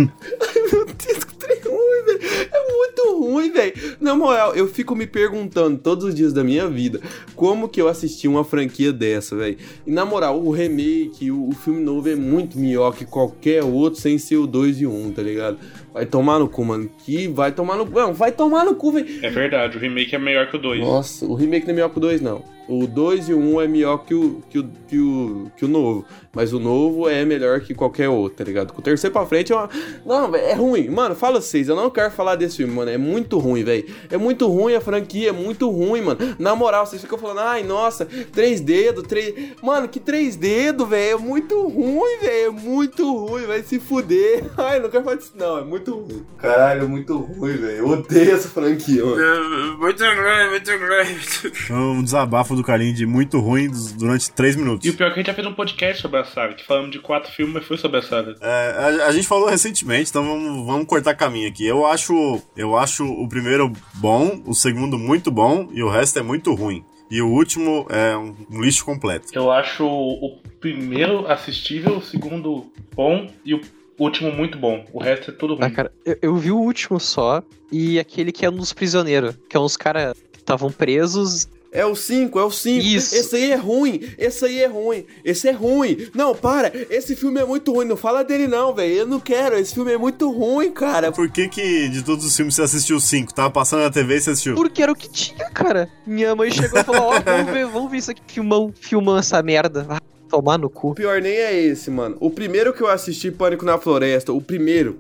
[0.40, 2.48] ai meu Deus, que trem ruim, velho.
[2.52, 3.96] É muito ruim, velho.
[4.00, 7.00] Na moral, eu fico me perguntando todos os dias da minha vida
[7.34, 9.59] como que eu assisti uma franquia dessa, velho.
[9.84, 14.00] E na moral, o remake, o, o filme novo é muito melhor que qualquer outro
[14.00, 15.59] sem ser o 2 e o 1, tá ligado?
[15.99, 16.88] Vai tomar no cu, mano.
[17.05, 17.99] Que vai tomar no cu.
[17.99, 19.07] Não, vai tomar no cu, velho.
[19.20, 20.80] É verdade, o remake é melhor que o 2.
[20.80, 22.40] Nossa, o remake não é melhor que o 2, não.
[22.68, 25.68] O 2 e o 1 é melhor que o, que, o, que, o, que o
[25.68, 26.04] novo.
[26.34, 28.72] Mas o novo é melhor que qualquer outro, tá ligado?
[28.72, 29.68] Com o terceiro pra frente é uma.
[30.04, 30.88] Não, é ruim.
[30.88, 32.90] Mano, fala vocês, eu não quero falar desse filme, mano.
[32.90, 33.86] É muito ruim, velho.
[34.10, 36.18] É muito ruim a franquia, é muito ruim, mano.
[36.38, 39.34] Na moral, vocês ficam falando, ai, nossa, três dedos, três.
[39.62, 41.16] Mano, que três dedos, velho.
[41.16, 42.46] É muito ruim, velho.
[42.46, 44.44] É muito ruim, vai se fuder.
[44.58, 45.58] Ai, não quero falar disso, não.
[45.58, 46.24] É muito ruim.
[46.36, 47.78] Caralho, é muito ruim, velho.
[47.78, 49.22] Eu odeio essa franquia, mano.
[49.22, 51.72] É, Muito grande, muito grande.
[51.72, 54.86] Um desabafo do Carlinho de muito ruim durante três minutos.
[54.86, 56.64] E o pior é que a gente já fez um podcast sobre a saga, que
[56.64, 58.36] falamos de quatro filmes, mas foi sobre a saga.
[58.40, 61.66] É, a, a gente falou recentemente, então vamos, vamos cortar caminho aqui.
[61.66, 66.22] Eu acho, eu acho o primeiro bom, o segundo muito bom e o resto é
[66.22, 66.84] muito ruim.
[67.11, 69.28] E o último é um, um lixo completo.
[69.32, 73.61] Eu acho o primeiro assistível, o segundo bom e o
[73.98, 74.84] último muito bom.
[74.92, 75.64] O resto é tudo ruim.
[75.64, 77.42] Ah, cara, eu, eu vi o último só
[77.72, 81.48] e aquele que é um dos prisioneiros, que é uns caras que estavam presos.
[81.70, 82.84] É o 5, é o 5.
[82.84, 83.14] Isso.
[83.14, 86.08] Esse aí é ruim, esse aí é ruim, esse é ruim.
[86.14, 88.94] Não, para, esse filme é muito ruim, não fala dele não, velho.
[88.94, 91.12] Eu não quero, esse filme é muito ruim, cara.
[91.12, 93.34] Por que que de todos os filmes você assistiu cinco?
[93.34, 94.54] Tava passando na TV e você assistiu?
[94.54, 95.90] Porque era o que tinha, cara.
[96.06, 99.42] Minha mãe chegou e falou: Ó, vamos ver, vamos ver isso aqui, filmão, filmando essa
[99.42, 99.86] merda.
[99.90, 100.90] Ah, Tomar no cu.
[100.90, 102.16] O pior nem é esse, mano.
[102.20, 104.98] O primeiro que eu assisti, Pânico na Floresta, o primeiro,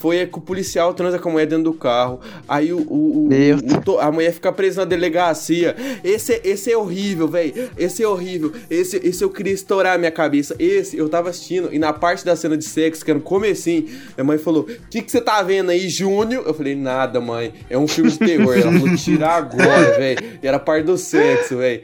[0.00, 2.20] foi que o policial transa com a mulher dentro do carro.
[2.48, 3.28] Aí o, o, o-
[3.94, 5.74] o a mulher fica presa na delegacia.
[6.04, 7.70] Esse, é- esse é horrível, velho.
[7.76, 8.52] Esse é horrível.
[8.70, 10.54] Esse, esse eu queria estourar a minha cabeça.
[10.58, 13.82] Esse eu tava assistindo e na parte da cena de sexo, que era no comecinho,
[14.16, 16.44] minha mãe falou: O que, que você tá vendo aí, Júnior?
[16.46, 17.52] Eu falei: Nada, mãe.
[17.68, 18.56] É um filme de terror.
[18.56, 20.18] Ela falou: Tira agora, velho.
[20.42, 21.82] E era parte do sexo, velho.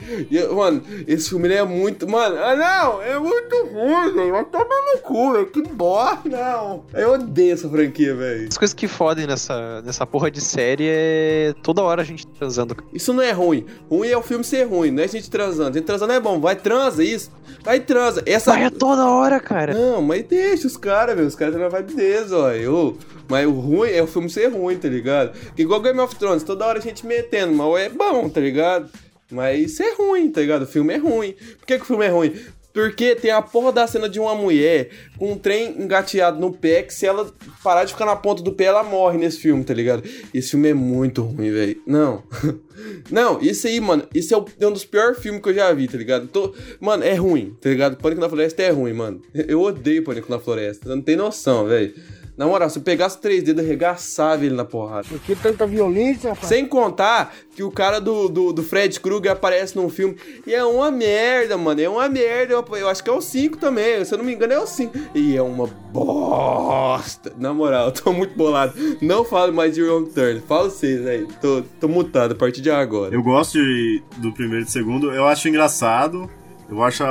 [0.54, 2.08] Mano, esse filme é muito.
[2.08, 4.32] Mano, ah, não, é muito ruim, velho.
[4.32, 5.46] Vai tomar no cu, velho.
[5.46, 6.84] Que bosta, não.
[6.94, 8.48] Eu odeio essa franquia, velho.
[8.48, 12.76] As coisas que fodem nessa, nessa porra de série é toda hora a gente transando.
[12.92, 13.64] Isso não é ruim.
[13.88, 15.74] Ruim é o filme ser ruim, não é gente transando.
[15.74, 16.40] Gente transando é bom.
[16.40, 17.30] Vai, transa, isso.
[17.62, 18.22] Vai, transa.
[18.26, 18.52] Essa.
[18.52, 19.72] Mas é toda hora, cara.
[19.72, 21.28] Não, mas deixa os caras, velho.
[21.28, 22.50] Os caras têm uma vibe deles, ó.
[22.52, 22.98] Eu...
[23.28, 25.32] Mas o ruim é o filme ser ruim, tá ligado?
[25.56, 28.90] Igual Game of Thrones, toda hora a gente metendo, mas é bom, tá ligado?
[29.30, 30.62] Mas isso é ruim, tá ligado?
[30.62, 31.34] O filme é ruim.
[31.58, 32.34] Por que, que o filme é ruim?
[32.74, 36.82] Porque tem a porra da cena de uma mulher com um trem engateado no pé,
[36.82, 39.72] que se ela parar de ficar na ponta do pé, ela morre nesse filme, tá
[39.72, 40.02] ligado?
[40.34, 41.80] Esse filme é muito ruim, velho.
[41.86, 42.24] Não.
[43.08, 45.86] Não, isso aí, mano, isso é é um dos piores filmes que eu já vi,
[45.86, 46.26] tá ligado?
[46.26, 47.96] Tô- Mano, é ruim, tá ligado?
[47.96, 49.22] Pânico na Floresta é ruim, mano.
[49.32, 50.88] Eu odeio Pânico na Floresta.
[50.88, 51.94] Não tem noção, velho.
[52.36, 55.06] Na moral, se eu pegasse três dedos, eu arregaçava ele na porrada.
[55.08, 56.48] Por que tanta violência, rapaz?
[56.48, 60.64] Sem contar que o cara do, do, do Fred Krueger aparece num filme e é
[60.64, 61.80] uma merda, mano.
[61.80, 62.54] É uma merda.
[62.54, 64.04] Eu, eu acho que é o 5 também.
[64.04, 64.98] Se eu não me engano, é o 5.
[65.14, 67.32] E é uma bosta.
[67.38, 68.74] Na moral, eu tô muito bolado.
[69.00, 70.40] Não falo mais de Wrong Turn.
[70.40, 71.26] Fala vocês aí.
[71.40, 73.14] Tô, tô mutado a partir de agora.
[73.14, 76.28] Eu gosto de- do primeiro e do segundo, eu acho engraçado,
[76.68, 77.04] eu acho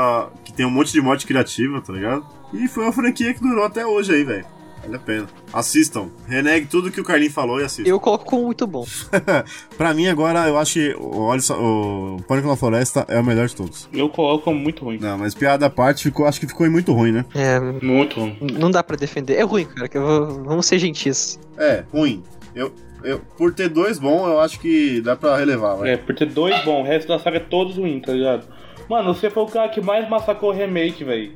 [0.44, 2.26] que tem um monte de morte criativa, tá ligado?
[2.54, 4.46] E foi uma franquia que durou até hoje aí, velho.
[4.84, 5.28] Vale a pena.
[5.54, 6.10] Assistam.
[6.28, 7.90] Renegue tudo que o Carlinhos falou e assistam.
[7.90, 8.86] Eu coloco como muito bom.
[9.78, 13.24] pra mim, agora, eu acho que o, olha só, o Pânico na Floresta é o
[13.24, 13.88] melhor de todos.
[13.94, 14.98] Eu coloco como muito ruim.
[15.00, 17.26] Não, mas piada à parte, ficou, acho que ficou muito ruim, né?
[17.34, 18.38] É, Muito ruim.
[18.60, 19.36] não dá pra defender.
[19.36, 19.88] É ruim, cara.
[19.88, 21.40] Que eu vou- vamos ser gentis.
[21.58, 22.22] É, ruim.
[22.54, 22.74] Eu,
[23.04, 25.92] eu, por ter dois bons, eu acho que dá pra relevar, vai.
[25.92, 28.48] É, por ter dois bons, o resto da saga é todos ruins, tá ligado?
[28.90, 31.32] Mano, você foi o cara que mais massacrou o remake, velho.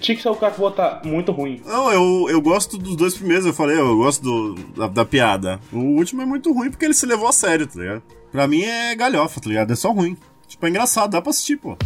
[0.00, 1.60] Tinha que ser o cara que votar muito ruim.
[1.64, 5.60] Não, eu, eu gosto dos dois primeiros, eu falei, eu gosto do, da, da piada.
[5.72, 8.02] O último é muito ruim porque ele se levou a sério, tá ligado?
[8.30, 9.72] Pra mim é galhofa, tá ligado?
[9.72, 10.16] É só ruim.
[10.46, 11.76] Tipo, é engraçado, dá pra assistir, pô.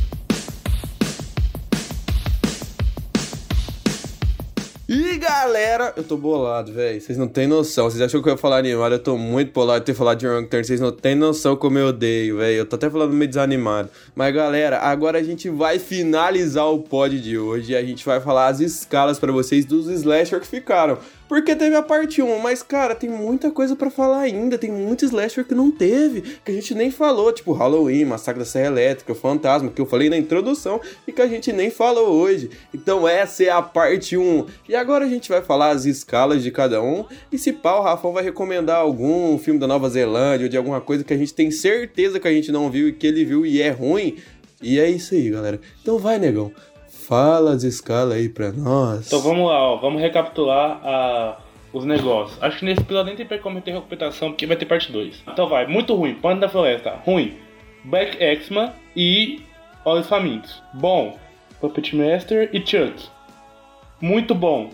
[4.93, 7.01] E galera, eu tô bolado, velho.
[7.01, 7.89] Vocês não têm noção.
[7.89, 8.91] Vocês acham que eu ia falar animado?
[8.91, 10.65] Eu tô muito bolado de ter falado de Wrong Turn.
[10.65, 12.57] Vocês não têm noção como eu odeio, velho.
[12.57, 13.89] Eu tô até falando meio desanimado.
[14.17, 17.71] Mas galera, agora a gente vai finalizar o pod de hoje.
[17.71, 20.99] E a gente vai falar as escalas pra vocês dos slasher que ficaram.
[21.31, 24.59] Porque teve a parte 1, mas cara, tem muita coisa pra falar ainda.
[24.59, 28.45] Tem muito slasher que não teve, que a gente nem falou, tipo Halloween, Massacre da
[28.45, 32.09] Serra Elétrica, o Fantasma, que eu falei na introdução e que a gente nem falou
[32.09, 32.51] hoje.
[32.75, 34.47] Então essa é a parte 1.
[34.69, 37.05] E agora a gente vai falar as escalas de cada um.
[37.31, 40.81] E se pá, o Rafão vai recomendar algum filme da Nova Zelândia ou de alguma
[40.81, 43.47] coisa que a gente tem certeza que a gente não viu e que ele viu
[43.47, 44.17] e é ruim.
[44.61, 45.61] E é isso aí, galera.
[45.81, 46.53] Então vai, negão.
[47.07, 49.07] Fala as escalas aí pra nós.
[49.07, 49.77] Então vamos lá, ó.
[49.77, 51.37] Vamos recapitular a-
[51.73, 52.41] os negócios.
[52.43, 55.23] Acho que nesse episódio nem tem como ter recuperação, porque vai ter parte 2.
[55.27, 56.15] Então vai, muito ruim.
[56.15, 57.37] Pano da Floresta, ruim.
[57.85, 59.43] Black X-Men e
[59.85, 60.63] Olhos Famintos.
[60.75, 61.19] Bom,
[61.61, 63.09] Puppet Master e Chuck.
[64.01, 64.71] Muito bom.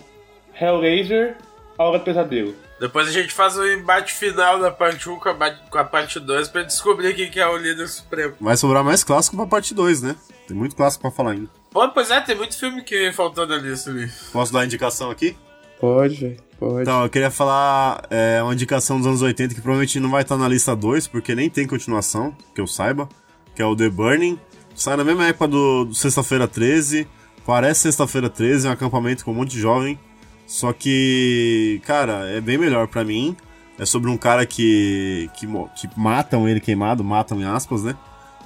[0.61, 1.37] Hellraiser,
[1.79, 2.55] A Hora do Pesadelo.
[2.81, 6.21] Depois a gente faz o embate final da parte 1 com a, com a parte
[6.21, 8.35] 2 pra descobrir quem que é o líder supremo.
[8.41, 10.15] Vai sobrar mais clássico pra parte 2, né?
[10.47, 11.49] Tem muito clássico pra falar ainda.
[11.77, 14.11] Pô, pois é, tem muito filme que faltou na lista ali.
[14.33, 15.37] Posso dar a indicação aqui?
[15.79, 16.39] Pode.
[16.59, 16.81] Pode.
[16.81, 20.39] Então, eu queria falar é, uma indicação dos anos 80 que provavelmente não vai estar
[20.39, 23.07] na lista 2, porque nem tem continuação, que eu saiba,
[23.55, 24.39] que é o The Burning.
[24.75, 27.07] Sai na mesma época do, do Sexta-feira 13.
[27.45, 30.01] Parece Sexta-feira 13, é um acampamento com um monte de jovem.
[30.47, 33.37] Só que, cara, é bem melhor pra mim.
[33.79, 37.95] É sobre um cara que, que, que matam ele queimado, matam em aspas, né?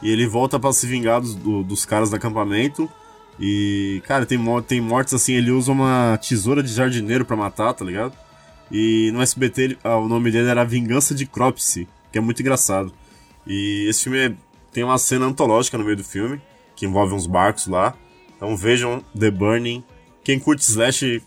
[0.03, 2.91] E ele volta pra se vingar dos, do- dos caras do acampamento.
[3.41, 7.85] E, cara, tem, tem mortes assim, ele usa uma tesoura de jardineiro pra matar, tá
[7.85, 8.13] ligado?
[8.71, 12.41] E no SBT ele- ah, o nome dele era Vingança de Cropsy, que é muito
[12.43, 12.93] engraçado.
[13.47, 14.33] E esse filme é-
[14.73, 16.41] tem uma cena antológica no meio do filme,
[16.77, 17.95] que envolve uns barcos lá.
[18.37, 19.83] Então vejam The Burning.
[20.23, 21.23] Quem curte Slash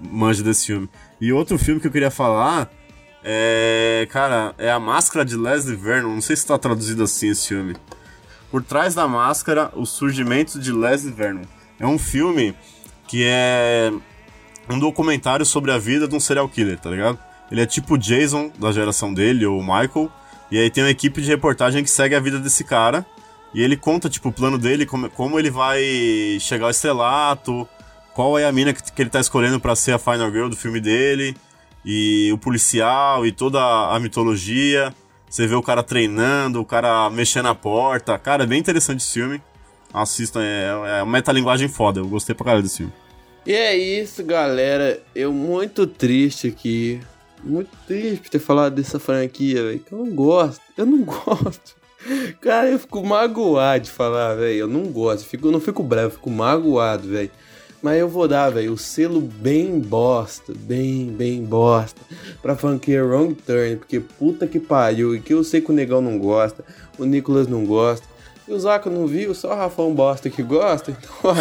[0.00, 0.88] manja desse filme.
[1.20, 2.70] E outro filme que eu queria falar
[3.22, 4.08] é.
[4.10, 6.14] Cara, é A Máscara de Leslie Vernon.
[6.14, 7.76] Não sei se tá traduzido assim esse filme.
[8.50, 11.42] Por trás da máscara, o surgimento de Leslie Vernon.
[11.78, 12.54] É um filme
[13.06, 13.92] que é
[14.68, 17.18] um documentário sobre a vida de um serial killer, tá ligado?
[17.50, 20.10] Ele é tipo Jason da geração dele, ou Michael.
[20.50, 23.06] E aí tem uma equipe de reportagem que segue a vida desse cara.
[23.52, 25.80] E ele conta, tipo, o plano dele, como, como ele vai
[26.40, 27.68] chegar ao estrelato,
[28.14, 30.56] qual é a mina que, que ele tá escolhendo pra ser a Final Girl do
[30.56, 31.36] filme dele,
[31.84, 34.94] e o policial e toda a mitologia.
[35.30, 38.18] Você vê o cara treinando, o cara mexendo na porta.
[38.18, 39.40] Cara, é bem interessante esse filme.
[39.94, 42.00] Assistam, é, é uma metalinguagem foda.
[42.00, 42.92] Eu gostei pra caralho desse filme.
[43.46, 45.00] E é isso, galera.
[45.14, 47.00] Eu muito triste aqui.
[47.44, 49.78] Muito triste por ter falado dessa franquia, velho.
[49.78, 50.60] Que eu não gosto.
[50.76, 51.76] Eu não gosto.
[52.40, 54.58] Cara, eu fico magoado de falar, velho.
[54.58, 55.22] Eu não gosto.
[55.24, 57.30] Eu, fico, eu não fico bravo, eu fico magoado, velho.
[57.82, 62.00] Mas eu vou dar, velho, o selo bem bosta, bem, bem bosta,
[62.42, 66.02] pra franquia Wrong Turn, porque puta que pariu, e que eu sei que o Negão
[66.02, 66.62] não gosta,
[66.98, 68.06] o Nicolas não gosta,
[68.46, 71.34] e o Zaco não viu, só o Rafão bosta que gosta, então ó,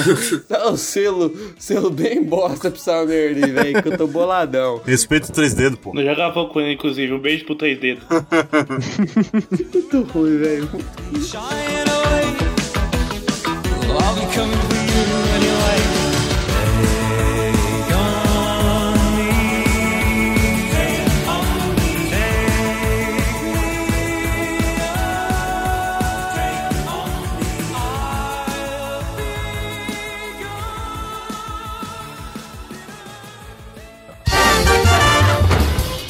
[0.48, 4.80] dá o selo, selo bem bosta pra essa merda aí, velho, que eu tô boladão.
[4.86, 5.92] Respeito três dedos, pô.
[5.94, 7.12] Eu jogava com ele, inclusive.
[7.12, 8.04] Um beijo pro três dedos.
[9.74, 10.70] Muito ruim, velho.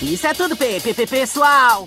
[0.09, 1.85] Isso é tudo, Pepe, pessoal.